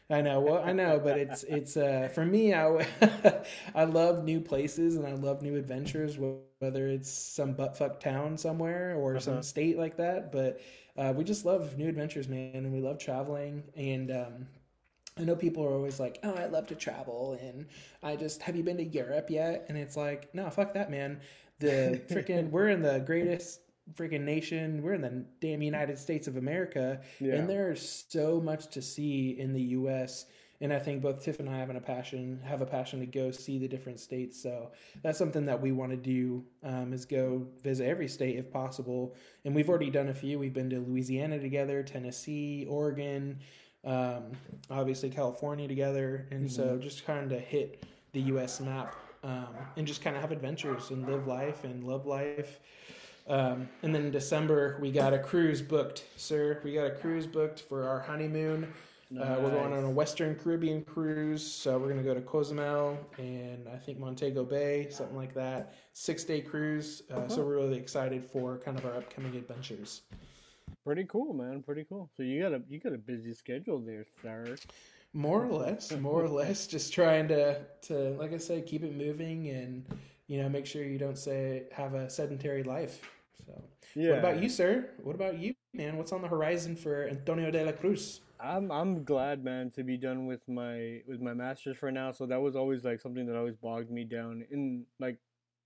[0.10, 2.54] I know, well, I know, but it's it's uh, for me.
[2.54, 2.86] I
[3.76, 8.96] I love new places and I love new adventures, whether it's some buttfuck town somewhere
[8.96, 9.20] or uh-huh.
[9.20, 10.32] some state like that.
[10.32, 10.60] But
[10.98, 13.64] uh, we just love new adventures, man, and we love traveling.
[13.76, 14.48] And um,
[15.18, 17.66] I know people are always like, "Oh, I love to travel," and
[18.04, 19.66] I just have you been to Europe yet?
[19.70, 21.22] And it's like, no, fuck that, man.
[21.60, 23.62] The freaking we're in the greatest
[23.96, 24.82] freaking nation.
[24.82, 27.36] We're in the damn United States of America, yeah.
[27.36, 30.26] and there's so much to see in the U.S
[30.64, 33.32] and I think both Tiff and I have a passion have a passion to go
[33.32, 34.42] see the different states.
[34.42, 34.72] So
[35.04, 39.14] that's something that we want to do um, is go visit every state if possible.
[39.44, 40.40] And we've already done a few.
[40.40, 43.40] We've been to Louisiana together, Tennessee, Oregon,
[43.84, 44.32] um,
[44.70, 46.56] obviously California together, and mm-hmm.
[46.56, 48.62] so just kind of hit the U.S.
[48.62, 52.62] map um, and just kind of have adventures and live life and love life.
[53.28, 56.60] Um, and then in December, we got a cruise booked, sir.
[56.64, 58.68] We got a cruise booked for our honeymoon.
[59.14, 59.26] Nice.
[59.26, 61.46] Uh, we're going on a Western Caribbean cruise.
[61.46, 65.76] So we're going to go to Cozumel and I think Montego Bay, something like that.
[65.94, 67.04] Six day cruise.
[67.12, 67.28] Uh, uh-huh.
[67.30, 70.02] So we're really excited for kind of our upcoming adventures.
[70.84, 71.62] Pretty cool, man.
[71.62, 72.10] Pretty cool.
[72.18, 74.58] So you got a you got a busy schedule there, sir.
[75.14, 78.96] More or less, more or less, just trying to to like I said, keep it
[78.96, 79.86] moving and
[80.28, 83.02] you know make sure you don't say have a sedentary life.
[83.46, 83.64] So,
[83.96, 84.10] yeah.
[84.12, 84.90] What about you, sir?
[85.02, 85.98] What about you, man?
[85.98, 88.22] What's on the horizon for Antonio de la Cruz?
[88.40, 92.12] I'm I'm glad, man, to be done with my with my masters for now.
[92.12, 95.18] So that was always like something that always bogged me down in like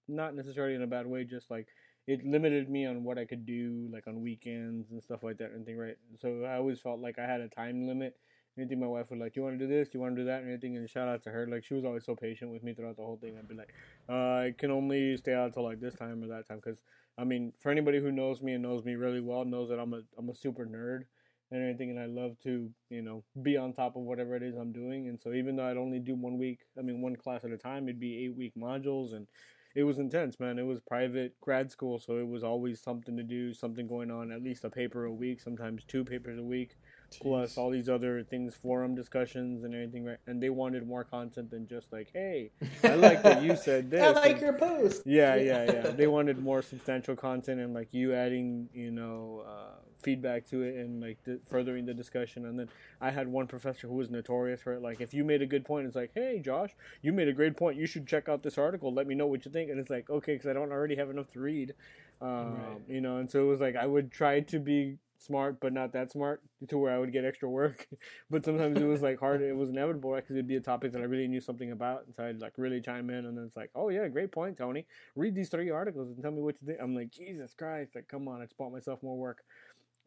[0.07, 1.67] not necessarily in a bad way, just like
[2.07, 5.51] it limited me on what I could do like on weekends and stuff like that
[5.51, 5.97] and thing, right?
[6.21, 8.15] So I always felt like I had a time limit.
[8.57, 10.41] Anything my wife would like, you want to do this, you want to do that,
[10.41, 10.77] and anything.
[10.77, 13.03] And shout out to her, like she was always so patient with me throughout the
[13.03, 13.35] whole thing.
[13.37, 13.71] I'd be like,
[14.09, 16.81] uh, I can only stay out till like this time or that time, because
[17.17, 19.93] I mean, for anybody who knows me and knows me really well, knows that I'm
[19.93, 21.03] a I'm a super nerd
[21.51, 24.55] and everything and I love to, you know, be on top of whatever it is
[24.55, 25.07] I'm doing.
[25.07, 27.57] And so even though I'd only do one week, I mean one class at a
[27.57, 29.27] time, it'd be eight week modules and
[29.75, 30.57] it was intense, man.
[30.59, 34.31] It was private grad school, so it was always something to do, something going on,
[34.31, 36.77] at least a paper a week, sometimes two papers a week.
[37.11, 37.21] Jeez.
[37.21, 40.05] plus all these other things, forum discussions and everything.
[40.05, 40.17] Right?
[40.27, 42.51] And they wanted more content than just like, "Hey,
[42.83, 45.03] I like that you said this." I like and, your post.
[45.05, 45.81] Yeah, yeah, yeah.
[45.91, 50.75] they wanted more substantial content and like you adding, you know, uh, feedback to it
[50.75, 52.45] and like the, furthering the discussion.
[52.45, 52.69] And then
[53.01, 54.81] I had one professor who was notorious for it.
[54.81, 57.55] Like, if you made a good point, it's like, "Hey, Josh, you made a great
[57.55, 57.77] point.
[57.77, 58.93] You should check out this article.
[58.93, 61.09] Let me know what you think." And it's like, okay, because I don't already have
[61.09, 61.73] enough to read.
[62.21, 62.81] Um, right.
[62.87, 65.93] You know, and so it was like I would try to be smart but not
[65.93, 67.87] that smart to where I would get extra work.
[68.29, 69.41] but sometimes it was like hard.
[69.41, 72.15] It was inevitable because it'd be a topic that I really knew something about, and
[72.15, 74.85] so I'd like really chime in, and then it's like, oh yeah, great point, Tony.
[75.15, 76.79] Read these three articles and tell me what you think.
[76.81, 79.43] I'm like, Jesus Christ, like come on, I just bought myself more work.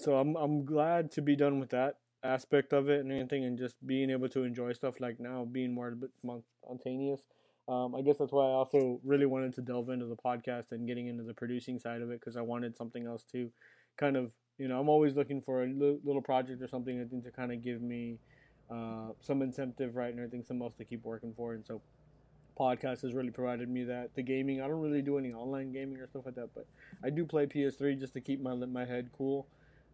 [0.00, 3.58] So I'm I'm glad to be done with that aspect of it and anything, and
[3.58, 5.94] just being able to enjoy stuff like now, being more
[6.62, 7.22] spontaneous.
[7.68, 10.88] Um, I guess that's why I also really wanted to delve into the podcast and
[10.88, 13.48] getting into the producing side of it because I wanted something else to
[13.96, 17.24] kind of you know, I'm always looking for a little project or something I think
[17.24, 18.18] to kind of give me
[18.70, 21.54] uh, some incentive, right, and everything, some else to keep working for.
[21.54, 21.80] And so,
[22.58, 24.14] podcast has really provided me that.
[24.14, 26.66] The gaming, I don't really do any online gaming or stuff like that, but
[27.02, 29.46] I do play PS3 just to keep my my head cool.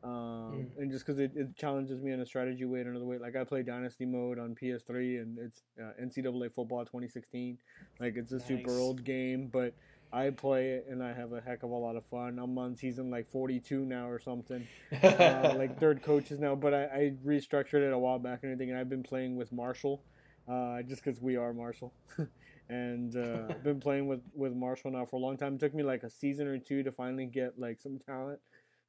[0.02, 0.66] Um, mm.
[0.78, 3.18] And just because it, it, challenges me in a strategy way and another way.
[3.18, 7.56] Like I play Dynasty mode on PS3, and it's uh, NCAA Football 2016.
[8.00, 8.46] Like it's a nice.
[8.46, 9.74] super old game, but
[10.16, 12.38] I play it and I have a heck of a lot of fun.
[12.38, 14.66] I'm on season like 42 now or something,
[15.02, 16.54] uh, like third coaches now.
[16.54, 19.52] But I, I, restructured it a while back and everything, and I've been playing with
[19.52, 20.02] Marshall,
[20.48, 21.92] uh, just because we are Marshall,
[22.70, 25.56] and uh, I've been playing with with Marshall now for a long time.
[25.56, 28.40] It took me like a season or two to finally get like some talent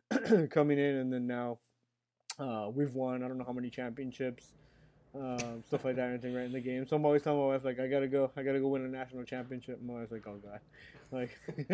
[0.49, 1.59] coming in, and then now
[2.39, 3.21] uh, we've won.
[3.21, 4.53] I don't know how many championships
[5.19, 6.85] um, stuff like that, anything right in the game.
[6.87, 8.87] So I'm always telling my wife like, I gotta go, I gotta go win a
[8.87, 9.79] national championship.
[9.79, 10.59] And My wife's like, oh god,
[11.11, 11.37] like,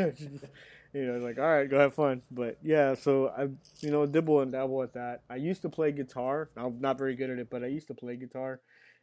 [0.94, 2.22] you know, like all right, go have fun.
[2.32, 3.50] But yeah, so I,
[3.82, 5.24] you know, dibble and dabble at that.
[5.30, 6.50] I used to play guitar.
[6.56, 8.62] I'm not very good at it, but I used to play guitar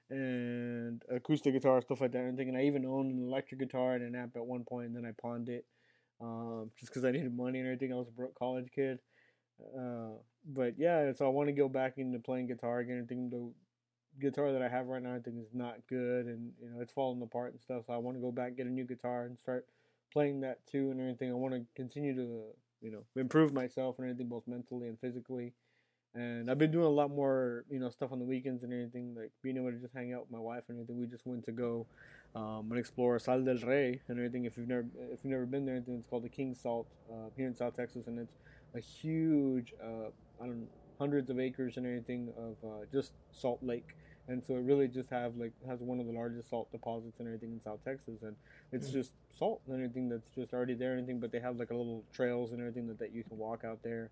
[0.09, 2.25] and acoustic guitar stuff like that.
[2.25, 5.07] And I even owned an electric guitar and an amp at one point, and then
[5.07, 5.65] I pawned it
[6.21, 7.93] um, just because I needed money and everything.
[7.93, 8.99] I was a broke college kid.
[9.79, 10.17] Uh,
[10.47, 13.03] but yeah, so I want to go back into playing guitar again.
[13.03, 13.53] I think the
[14.21, 16.93] guitar that I have right now, I think is not good, and you know it's
[16.93, 17.85] falling apart and stuff.
[17.87, 19.67] So I want to go back get a new guitar and start
[20.13, 21.31] playing that too and everything.
[21.31, 22.43] I want to continue to
[22.81, 25.53] you know improve myself and everything, both mentally and physically.
[26.15, 29.15] And I've been doing a lot more, you know, stuff on the weekends and everything,
[29.17, 30.99] like being able to just hang out with my wife and everything.
[30.99, 31.87] We just went to go
[32.35, 34.45] um, and explore Sal del Rey and everything.
[34.45, 37.29] If you've never, if you've never been there, anything, it's called the King Salt uh,
[37.37, 38.39] here in South Texas, and it's
[38.75, 40.11] a huge, uh,
[40.43, 40.69] I don't know,
[40.99, 43.97] hundreds of acres and everything of uh, just salt lake
[44.31, 47.27] and so it really just have like has one of the largest salt deposits and
[47.27, 48.37] everything in South Texas, and
[48.73, 51.21] it's mm just salt and everything that's just already there and everything.
[51.21, 53.83] But they have like a little trails and everything that, that you can walk out
[53.83, 54.11] there.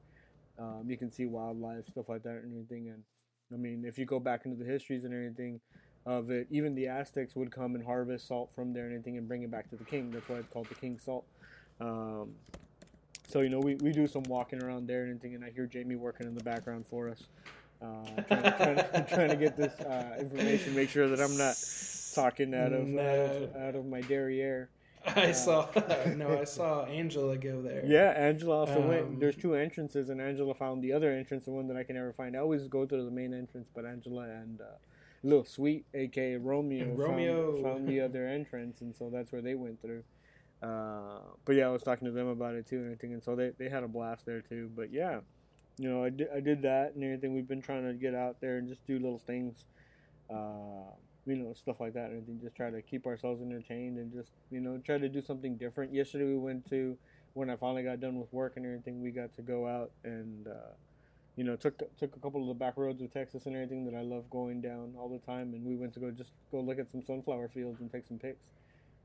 [0.58, 2.88] Um, you can see wildlife stuff like that and everything.
[2.88, 3.02] And
[3.52, 5.60] I mean, if you go back into the histories and everything
[6.06, 9.28] of it, even the Aztecs would come and harvest salt from there and anything and
[9.28, 10.10] bring it back to the king.
[10.10, 11.26] That's why it's called the king salt.
[11.80, 12.30] Um,
[13.28, 15.66] so you know, we, we do some walking around there and anything, and I hear
[15.66, 17.24] Jamie working in the background for us.
[17.80, 21.56] Uh, trying, trying, trying, to get this uh, information, make sure that I'm not
[22.14, 23.00] talking out of no.
[23.00, 24.68] out, of, out of my derriere.
[25.06, 25.68] I uh, saw
[26.16, 27.84] no, I saw Angela go there.
[27.86, 29.20] Yeah, Angela also um, went.
[29.20, 32.12] There's two entrances, and Angela found the other entrance, the one that I can never
[32.12, 32.36] find.
[32.36, 34.64] I always go to the main entrance, but Angela and uh,
[35.22, 39.54] Little Sweet, aka Romeo, Romeo found, found the other entrance, and so that's where they
[39.54, 40.02] went through.
[40.62, 43.36] Uh, but yeah, I was talking to them about it too and everything, and so
[43.36, 44.70] they they had a blast there too.
[44.74, 45.20] But yeah,
[45.78, 47.34] you know, I did, I did that and everything.
[47.34, 49.64] We've been trying to get out there and just do little things,
[50.30, 50.90] uh,
[51.26, 52.40] you know, stuff like that and everything.
[52.42, 55.94] Just try to keep ourselves entertained and just, you know, try to do something different.
[55.94, 56.96] Yesterday we went to,
[57.34, 60.48] when I finally got done with work and everything, we got to go out and,
[60.48, 60.72] uh,
[61.36, 63.94] you know, took took a couple of the back roads of Texas and everything that
[63.94, 66.80] I love going down all the time, and we went to go just go look
[66.80, 68.42] at some sunflower fields and take some pics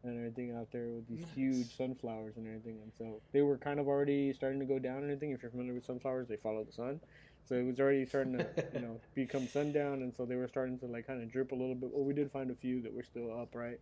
[0.03, 1.33] and everything out there with these nice.
[1.33, 2.79] huge sunflowers and everything.
[2.83, 5.31] And so they were kind of already starting to go down and everything.
[5.31, 6.99] If you're familiar with sunflowers, they follow the sun.
[7.45, 10.79] So it was already starting to, you know, become sundown, and so they were starting
[10.79, 11.89] to like kind of drip a little bit.
[11.93, 13.79] Well, we did find a few that were still upright,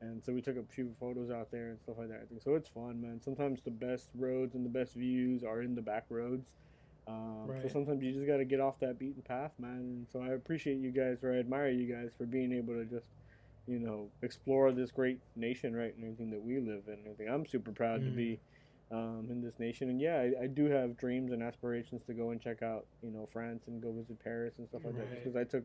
[0.00, 2.28] and so we took a few photos out there and stuff like that.
[2.42, 3.20] So it's fun, man.
[3.22, 6.50] Sometimes the best roads and the best views are in the back roads.
[7.06, 7.62] Um, right.
[7.62, 9.70] So sometimes you just got to get off that beaten path, man.
[9.70, 12.84] And so I appreciate you guys, or I admire you guys for being able to
[12.84, 13.08] just
[13.68, 17.28] you know, explore this great nation, right, and everything that we live in.
[17.28, 18.04] I'm super proud mm.
[18.06, 18.40] to be
[18.90, 22.30] um, in this nation, and yeah, I, I, do have dreams and aspirations to go
[22.30, 25.10] and check out, you know, France and go visit Paris and stuff like right.
[25.10, 25.22] that.
[25.22, 25.64] Because I took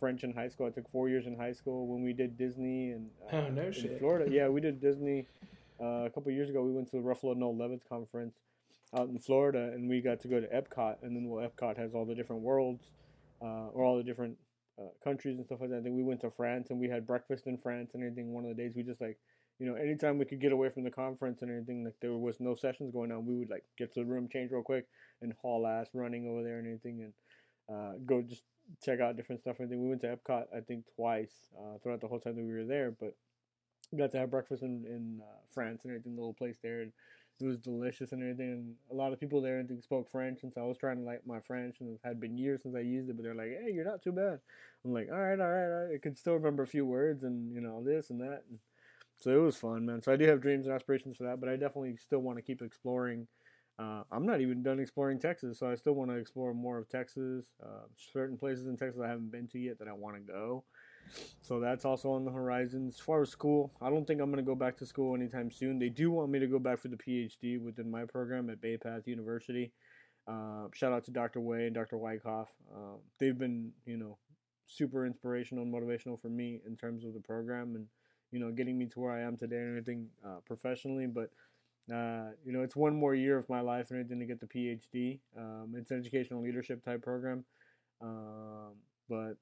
[0.00, 0.66] French in high school.
[0.66, 3.62] I took four years in high school when we did Disney and uh, oh, no
[3.64, 3.98] in shit.
[3.98, 4.30] Florida.
[4.30, 5.26] yeah, we did Disney
[5.80, 6.62] uh, a couple years ago.
[6.62, 8.36] We went to the Ruffalo Noel Levitz conference
[8.96, 11.94] out in Florida, and we got to go to Epcot, and then well, Epcot has
[11.94, 12.92] all the different worlds,
[13.42, 14.38] uh, or all the different
[14.78, 15.78] uh, countries and stuff like that.
[15.78, 18.32] I think we went to France and we had breakfast in France and everything.
[18.32, 19.18] One of the days we just like,
[19.58, 22.40] you know, anytime we could get away from the conference and everything, like there was
[22.40, 24.86] no sessions going on, we would like get to the room, change real quick,
[25.22, 27.12] and haul ass running over there and anything, and
[27.74, 28.42] uh, go just
[28.82, 29.82] check out different stuff and everything.
[29.82, 32.64] We went to Epcot I think twice uh, throughout the whole time that we were
[32.64, 33.14] there, but
[33.92, 36.80] we got to have breakfast in in uh, France and everything, the little place there,
[36.82, 36.92] and
[37.40, 38.50] it was delicious and everything.
[38.52, 41.02] And a lot of people there and spoke French, and so I was trying to
[41.04, 43.50] like my French, and it had been years since I used it, but they're like,
[43.62, 44.40] "Hey, you're not too bad."
[44.84, 47.24] I'm like, "All right, all right, all right." I could still remember a few words,
[47.24, 48.44] and you know this and that.
[48.48, 48.58] And
[49.18, 50.02] so it was fun, man.
[50.02, 52.42] So I do have dreams and aspirations for that, but I definitely still want to
[52.42, 53.26] keep exploring.
[53.78, 56.88] Uh, I'm not even done exploring Texas, so I still want to explore more of
[56.88, 57.46] Texas.
[57.62, 60.64] Uh, certain places in Texas I haven't been to yet that I want to go.
[61.42, 62.88] So that's also on the horizon.
[62.88, 65.50] As far as school, I don't think I'm going to go back to school anytime
[65.50, 65.78] soon.
[65.78, 68.76] They do want me to go back for the PhD within my program at Bay
[68.76, 69.72] Path University.
[70.26, 71.40] Uh, shout out to Dr.
[71.40, 71.98] Way and Dr.
[71.98, 72.48] Wyckoff.
[72.74, 74.16] Uh, they've been, you know,
[74.66, 77.86] super inspirational and motivational for me in terms of the program and
[78.32, 81.06] you know getting me to where I am today and everything uh, professionally.
[81.06, 81.30] But
[81.92, 84.46] uh, you know, it's one more year of my life and everything to get the
[84.46, 85.20] PhD.
[85.38, 87.44] Um, it's an educational leadership type program,
[88.00, 88.72] um,
[89.08, 89.34] but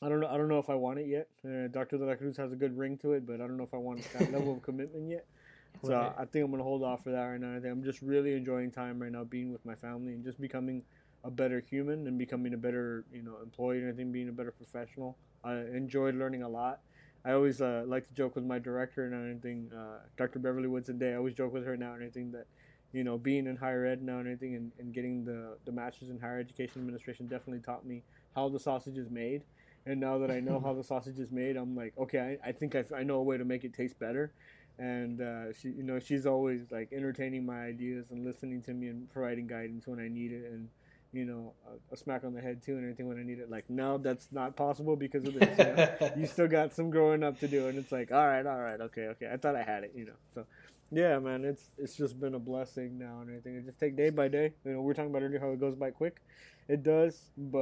[0.00, 0.28] I don't know.
[0.28, 1.28] I don't know if I want it yet.
[1.44, 1.98] Uh, Dr.
[1.98, 3.78] De La Cruz has a good ring to it, but I don't know if I
[3.78, 5.26] want that level of commitment yet.
[5.80, 6.12] So Right.
[6.18, 7.52] I think I'm gonna hold off for that right now.
[7.52, 10.40] I think I'm just really enjoying time right now, being with my family and just
[10.40, 10.82] becoming
[11.22, 14.32] a better human and becoming a better, you know, employee and I think being a
[14.32, 15.16] better professional.
[15.44, 16.80] I enjoyed learning a lot.
[17.24, 20.40] I always uh, like to joke with my director and anything, uh, Dr.
[20.40, 21.12] Beverly Woodson Day.
[21.12, 22.46] I always joke with her now and anything that,
[22.92, 26.10] you know, being in higher ed now and anything and, and getting the, the master's
[26.10, 28.02] in higher education administration definitely taught me
[28.34, 29.42] how the sausage is made.
[29.88, 32.52] And now that I know how the sausage is made, I'm like, okay, I, I
[32.52, 34.32] think I, I know a way to make it taste better.
[34.78, 38.86] And uh, she you know she's always like entertaining my ideas and listening to me
[38.86, 40.68] and providing guidance when I need it and
[41.10, 43.50] you know a, a smack on the head too and everything when I need it.
[43.50, 46.12] Like no that's not possible because of this you, know?
[46.16, 48.80] you still got some growing up to do and it's like all right all right
[48.82, 49.28] okay okay.
[49.32, 50.46] I thought I had it you know so
[50.90, 54.10] yeah man it's it's just been a blessing now and everything It just take day
[54.10, 56.20] by day you know we are talking about earlier how it goes by quick
[56.68, 57.58] it does but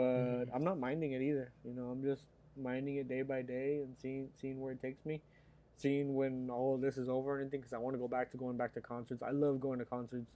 [0.47, 0.51] Mhm.
[0.55, 2.25] I'm not minding it either you know I'm just
[2.57, 5.23] minding it day by day and seeing seeing where it takes me
[5.77, 8.31] seeing when all of this is over and anything because I want to go back
[8.31, 9.23] to going back to concerts.
[9.23, 10.31] I love going to concerts.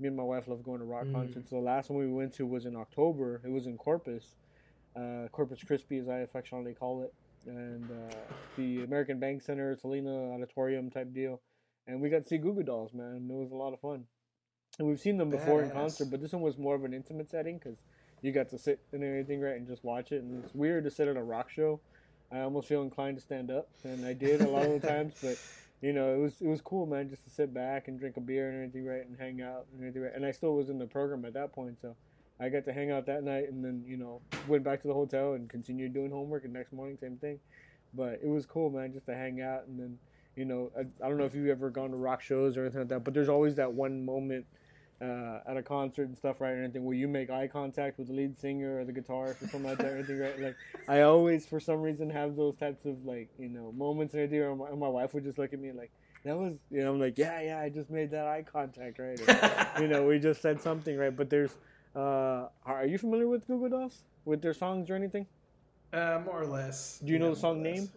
[0.00, 1.12] Me and my wife love going to rock Mm.
[1.12, 1.50] concerts.
[1.50, 3.40] The last one we went to was in October.
[3.44, 4.34] It was in Corpus,
[4.96, 7.14] uh, Corpus Christi, as I affectionately call it,
[7.46, 8.14] and uh,
[8.56, 11.40] the American Bank Center, Selena Auditorium type deal.
[11.86, 13.28] And we got to see Goo Goo Dolls, man.
[13.28, 14.04] It was a lot of fun.
[14.78, 17.28] And we've seen them before in concert, but this one was more of an intimate
[17.28, 17.78] setting because
[18.22, 20.22] you got to sit and everything, right, and just watch it.
[20.22, 21.80] And it's weird to sit at a rock show.
[22.30, 25.14] I almost feel inclined to stand up, and I did a lot of the times,
[25.20, 25.36] but
[25.82, 28.20] you know, it was it was cool, man, just to sit back and drink a
[28.20, 30.12] beer and everything, right, and hang out and everything, right.
[30.14, 31.94] And I still was in the program at that point, so
[32.40, 34.94] I got to hang out that night, and then you know went back to the
[34.94, 37.38] hotel and continued doing homework, and next morning same thing.
[37.92, 39.98] But it was cool, man, just to hang out, and then
[40.36, 42.80] you know, I, I don't know if you've ever gone to rock shows or anything
[42.80, 44.46] like that, but there's always that one moment
[45.00, 46.52] uh, at a concert and stuff, right?
[46.52, 49.48] Or anything where you make eye contact with the lead singer or the guitarist or
[49.48, 50.40] something like that, or anything, right?
[50.40, 50.56] Like
[50.88, 54.46] I always, for some reason, have those types of like you know moments and everything.
[54.48, 55.90] And my wife would just look at me like
[56.24, 59.20] that was, you know, I'm like, yeah, yeah, I just made that eye contact, right?
[59.20, 61.14] Or, you know, we just said something, right?
[61.14, 61.56] But there's,
[61.96, 65.26] uh, are you familiar with Goo Goo Dolls with their songs or anything?
[65.92, 67.00] uh, more or less.
[67.04, 67.90] Do you know the song name?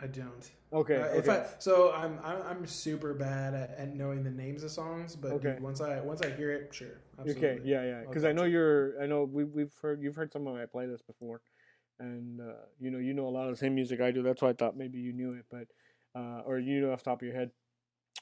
[0.00, 0.50] I don't.
[0.72, 1.30] Okay, Uh, if okay.
[1.30, 5.32] I, so I'm, I'm I'm super bad at, at knowing the names of songs, but
[5.34, 5.54] Okay.
[5.54, 7.42] dude, once I once I hear it, sure, absolutely.
[7.42, 8.00] Okay, yeah, yeah.
[8.02, 9.00] Because I know you're.
[9.02, 11.40] I know we we've heard you've heard some of my playlists before,
[11.98, 14.22] and uh, you know you know a lot of the same music I do.
[14.22, 15.66] That's why I thought maybe you knew it, but
[16.18, 17.50] uh, or you know off the top of your head.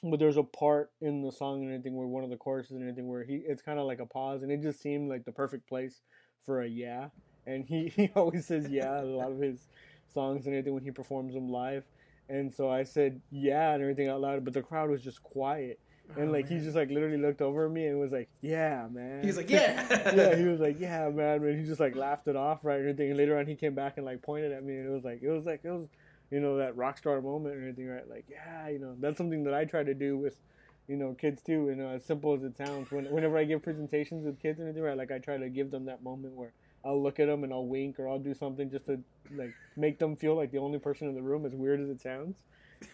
[0.03, 2.83] But there's a part in the song and anything where one of the choruses and
[2.83, 5.31] anything where he it's kind of like a pause, and it just seemed like the
[5.31, 6.01] perfect place
[6.45, 7.09] for a yeah.
[7.45, 9.67] And he he always says yeah a lot of his
[10.13, 11.83] songs and anything when he performs them live.
[12.29, 15.79] And so I said yeah and everything out loud, but the crowd was just quiet.
[16.15, 18.87] And Oh, like he just like literally looked over at me and was like, "Yeah,
[18.89, 20.13] man." He's like, yeah.
[20.15, 22.79] yeah, he was like, "Yeah, man." And he just like laughed it off, right?
[22.79, 23.09] And everything.
[23.09, 25.21] And later on, he came back and like pointed at me, and it was like,
[25.21, 25.87] it was like it was,
[26.31, 28.09] you know, that rock star moment and everything, right?
[28.09, 30.39] Like, yeah, you know, that's something that I try to do with,
[30.87, 31.67] you know, kids too.
[31.67, 32.89] You know, as simple as it sounds.
[32.89, 34.97] When, whenever I give presentations with kids and everything, right?
[34.97, 36.53] Like I try to give them that moment where
[36.87, 38.97] I'll look at them and I'll wink or I'll do something just to
[39.35, 42.01] like make them feel like the only person in the room, as weird as it
[42.01, 42.37] sounds.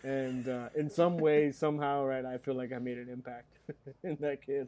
[0.04, 3.58] And uh, in some way, somehow, right, I feel like I made an impact
[4.04, 4.68] in that kid.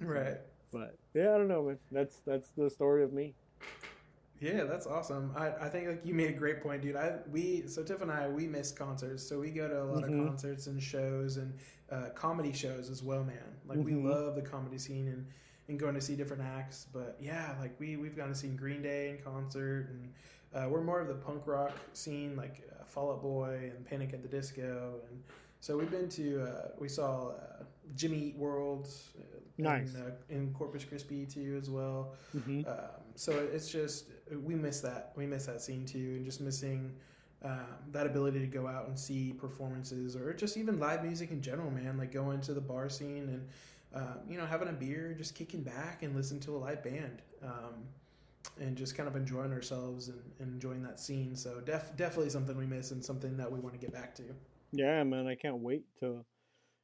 [0.00, 0.38] right.
[0.72, 1.78] But yeah, I don't know, man.
[1.92, 3.34] That's that's the story of me.
[4.40, 5.32] Yeah, that's awesome.
[5.36, 6.96] I, I think like you made a great point, dude.
[6.96, 10.04] I we so Tiff and I we miss concerts, so we go to a lot
[10.04, 10.20] Mhm.
[10.20, 11.52] of concerts and shows and
[11.90, 13.36] uh, comedy shows as well, man.
[13.66, 13.84] Like Mhm.
[13.84, 15.26] we love the comedy scene and,
[15.70, 16.86] and going to see different acts.
[16.92, 20.12] But yeah, like we we've gone to see Green Day in concert, and
[20.54, 24.12] uh, we're more of the punk rock scene, like uh, Fall Out Boy and Panic
[24.12, 25.22] at the Disco, and
[25.60, 27.62] so we've been to uh, we saw uh,
[27.94, 28.88] Jimmy Eat World.
[29.18, 29.22] Uh,
[29.58, 29.92] Nice.
[29.92, 32.14] In, uh, in Corpus Christi too, as well.
[32.34, 32.66] Mm-hmm.
[32.66, 34.06] Um, so it's just
[34.42, 36.94] we miss that we miss that scene too, and just missing
[37.42, 41.42] um, that ability to go out and see performances or just even live music in
[41.42, 41.98] general, man.
[41.98, 43.46] Like going to the bar scene and
[43.94, 47.22] um, you know having a beer, just kicking back and listen to a live band,
[47.42, 47.84] um,
[48.60, 51.34] and just kind of enjoying ourselves and, and enjoying that scene.
[51.34, 54.22] So def- definitely something we miss and something that we want to get back to.
[54.72, 56.24] Yeah, man, I can't wait to.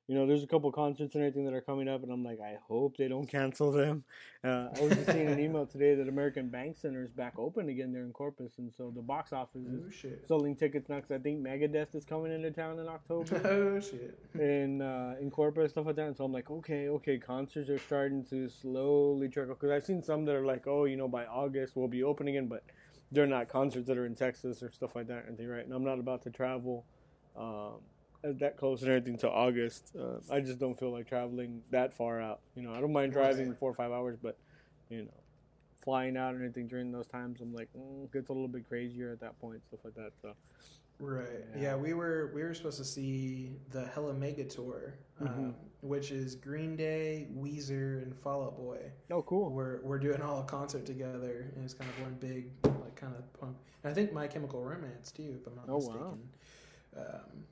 [0.09, 2.39] You know, there's a couple concerts and everything that are coming up, and I'm like,
[2.41, 4.05] I hope they don't cancel them.
[4.45, 7.69] Uh, I was just seeing an email today that American Bank Center is back open
[7.69, 10.97] again there in Corpus, and so the box office is Oh selling tickets now.
[10.97, 13.41] Because I think Megadeth is coming into town in October.
[13.49, 14.16] oh shit!
[14.35, 16.07] in uh, in corporate stuff like that.
[16.07, 20.05] And so I'm like, okay, okay, concerts are starting to slowly trickle because I've seen
[20.05, 22.62] some that are like, oh, you know, by August we'll be open again, but
[23.11, 25.65] they're not concerts that are in Texas or stuff like that, anything, right?
[25.65, 26.85] And I'm not about to travel
[27.37, 27.81] um,
[28.35, 29.93] that close and everything to August.
[29.98, 32.40] Uh, I just don't feel like traveling that far out.
[32.55, 34.36] You know, I don't mind driving four or five hours, but
[34.89, 35.11] you know,
[35.82, 39.12] flying out or anything during those times, I'm like, mm, gets a little bit crazier
[39.12, 40.12] at that point, stuff like that.
[40.23, 40.35] So
[40.98, 41.27] Right.
[41.55, 41.61] Yeah.
[41.62, 41.77] Yeah.
[41.77, 45.55] we were we were supposed to see the Hella Mega Tour, um, Mhm.
[45.82, 48.90] which is Green Day, Weezer, and Fall Out Boy.
[49.11, 49.51] oh, cool.
[49.51, 53.15] We're we're doing all a concert together, and it's kind of one big like kind
[53.15, 53.57] of punk.
[53.85, 55.78] And I think My Chemical Romance too, if I'm not Oh, wow.
[55.93, 56.28] mistaken.
[56.97, 57.44] Um,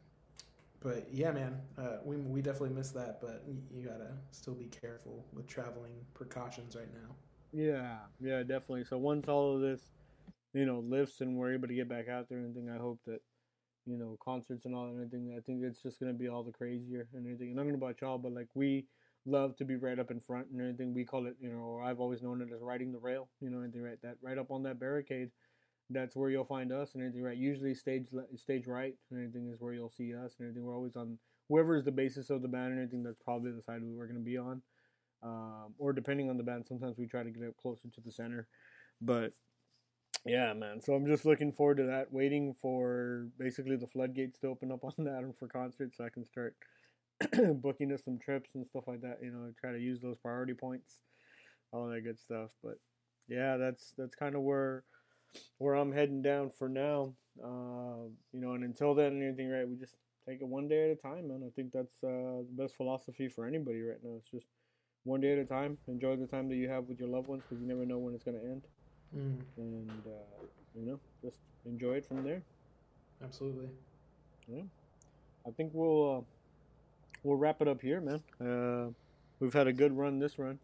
[0.85, 3.21] but yeah, man, uh, we we definitely missed that.
[3.21, 3.43] But
[3.73, 7.15] you, gotta still be careful with traveling precautions right now.
[7.53, 8.85] Yeah, yeah, definitely.
[8.85, 9.81] So once all of this,
[10.53, 13.01] you know, lifts and we're able to get back out there and everything, I hope
[13.07, 13.21] that,
[13.87, 16.53] you know, concerts and all and everything, I think it's just gonna be all the
[16.53, 17.53] crazier and everything.
[17.53, 18.85] And I don't know about y'all, but like we
[19.25, 20.93] love to be right up in front and everything.
[20.93, 23.49] We call it, you know, or I've always known it as riding the rail, you
[23.49, 25.31] know, anything right that right up on that barricade.
[25.91, 27.37] That's where you'll find us and everything right.
[27.37, 28.07] Usually stage
[28.37, 30.65] stage right and everything is where you'll see us and everything.
[30.65, 33.03] We're always on whoever is the bassist of the band and everything.
[33.03, 34.63] That's probably the side we're gonna be on
[35.25, 38.13] um, or depending on the band, sometimes we try to get up closer to the
[38.13, 38.47] center.
[39.01, 39.33] But
[40.27, 40.81] yeah, man.
[40.83, 42.13] So I'm just looking forward to that.
[42.13, 46.11] Waiting for basically the floodgates to open up on that and for concerts, so I
[46.11, 46.55] can start
[47.63, 49.19] booking us some trips and stuff like that.
[49.23, 50.99] You know, try to use those priority points,
[51.73, 52.51] all that good stuff.
[52.63, 52.75] But
[53.27, 54.85] yeah, that's that's kind of where
[55.59, 57.15] where I'm heading down for now.
[57.43, 59.95] Uh, you know, and until then, anything right, we just
[60.29, 61.43] take it one day at a time, man.
[61.47, 64.17] I think that's uh, the best philosophy for anybody right now.
[64.19, 64.47] It's just
[65.05, 65.79] one day at a time.
[65.89, 68.15] Enjoy the time that you have with your loved ones because you never know when
[68.15, 68.63] it's going to end.
[69.17, 72.43] Mm, And, uh, you know, just enjoy it from there.
[73.23, 73.69] absolutely.
[74.49, 74.63] Yeah.
[75.47, 76.21] I think we'll uh,
[77.23, 78.23] we'll wrap it up here, man.
[78.41, 78.91] Uh,
[79.41, 80.59] we've had a good run this run.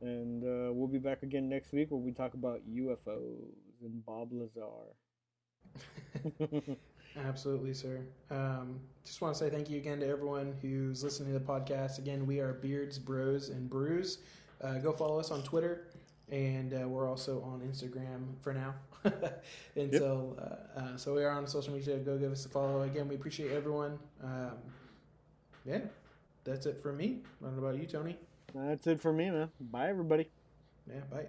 [0.00, 4.32] And uh, we'll be back again next week where we talk about UFOs and Bob
[4.32, 4.94] Lazar.
[7.26, 8.00] Absolutely, sir.
[8.30, 11.98] Um, just want to say thank you again to everyone who's listening to the podcast.
[11.98, 14.18] Again, we are Beards, Bros, and Brews.
[14.62, 15.88] Uh, go follow us on Twitter,
[16.30, 18.74] and uh, we're also on Instagram for now.
[19.76, 21.96] Until uh, uh, so we are on social media.
[21.98, 22.82] Go give us a follow.
[22.82, 23.98] Again, we appreciate everyone.
[24.22, 24.52] Um,
[25.64, 25.80] yeah,
[26.44, 27.18] that's it from me.
[27.40, 28.16] I don't know about you, Tony.
[28.54, 29.50] That's it for me, man.
[29.60, 30.30] Bye, everybody.
[30.88, 31.28] Yeah, bye.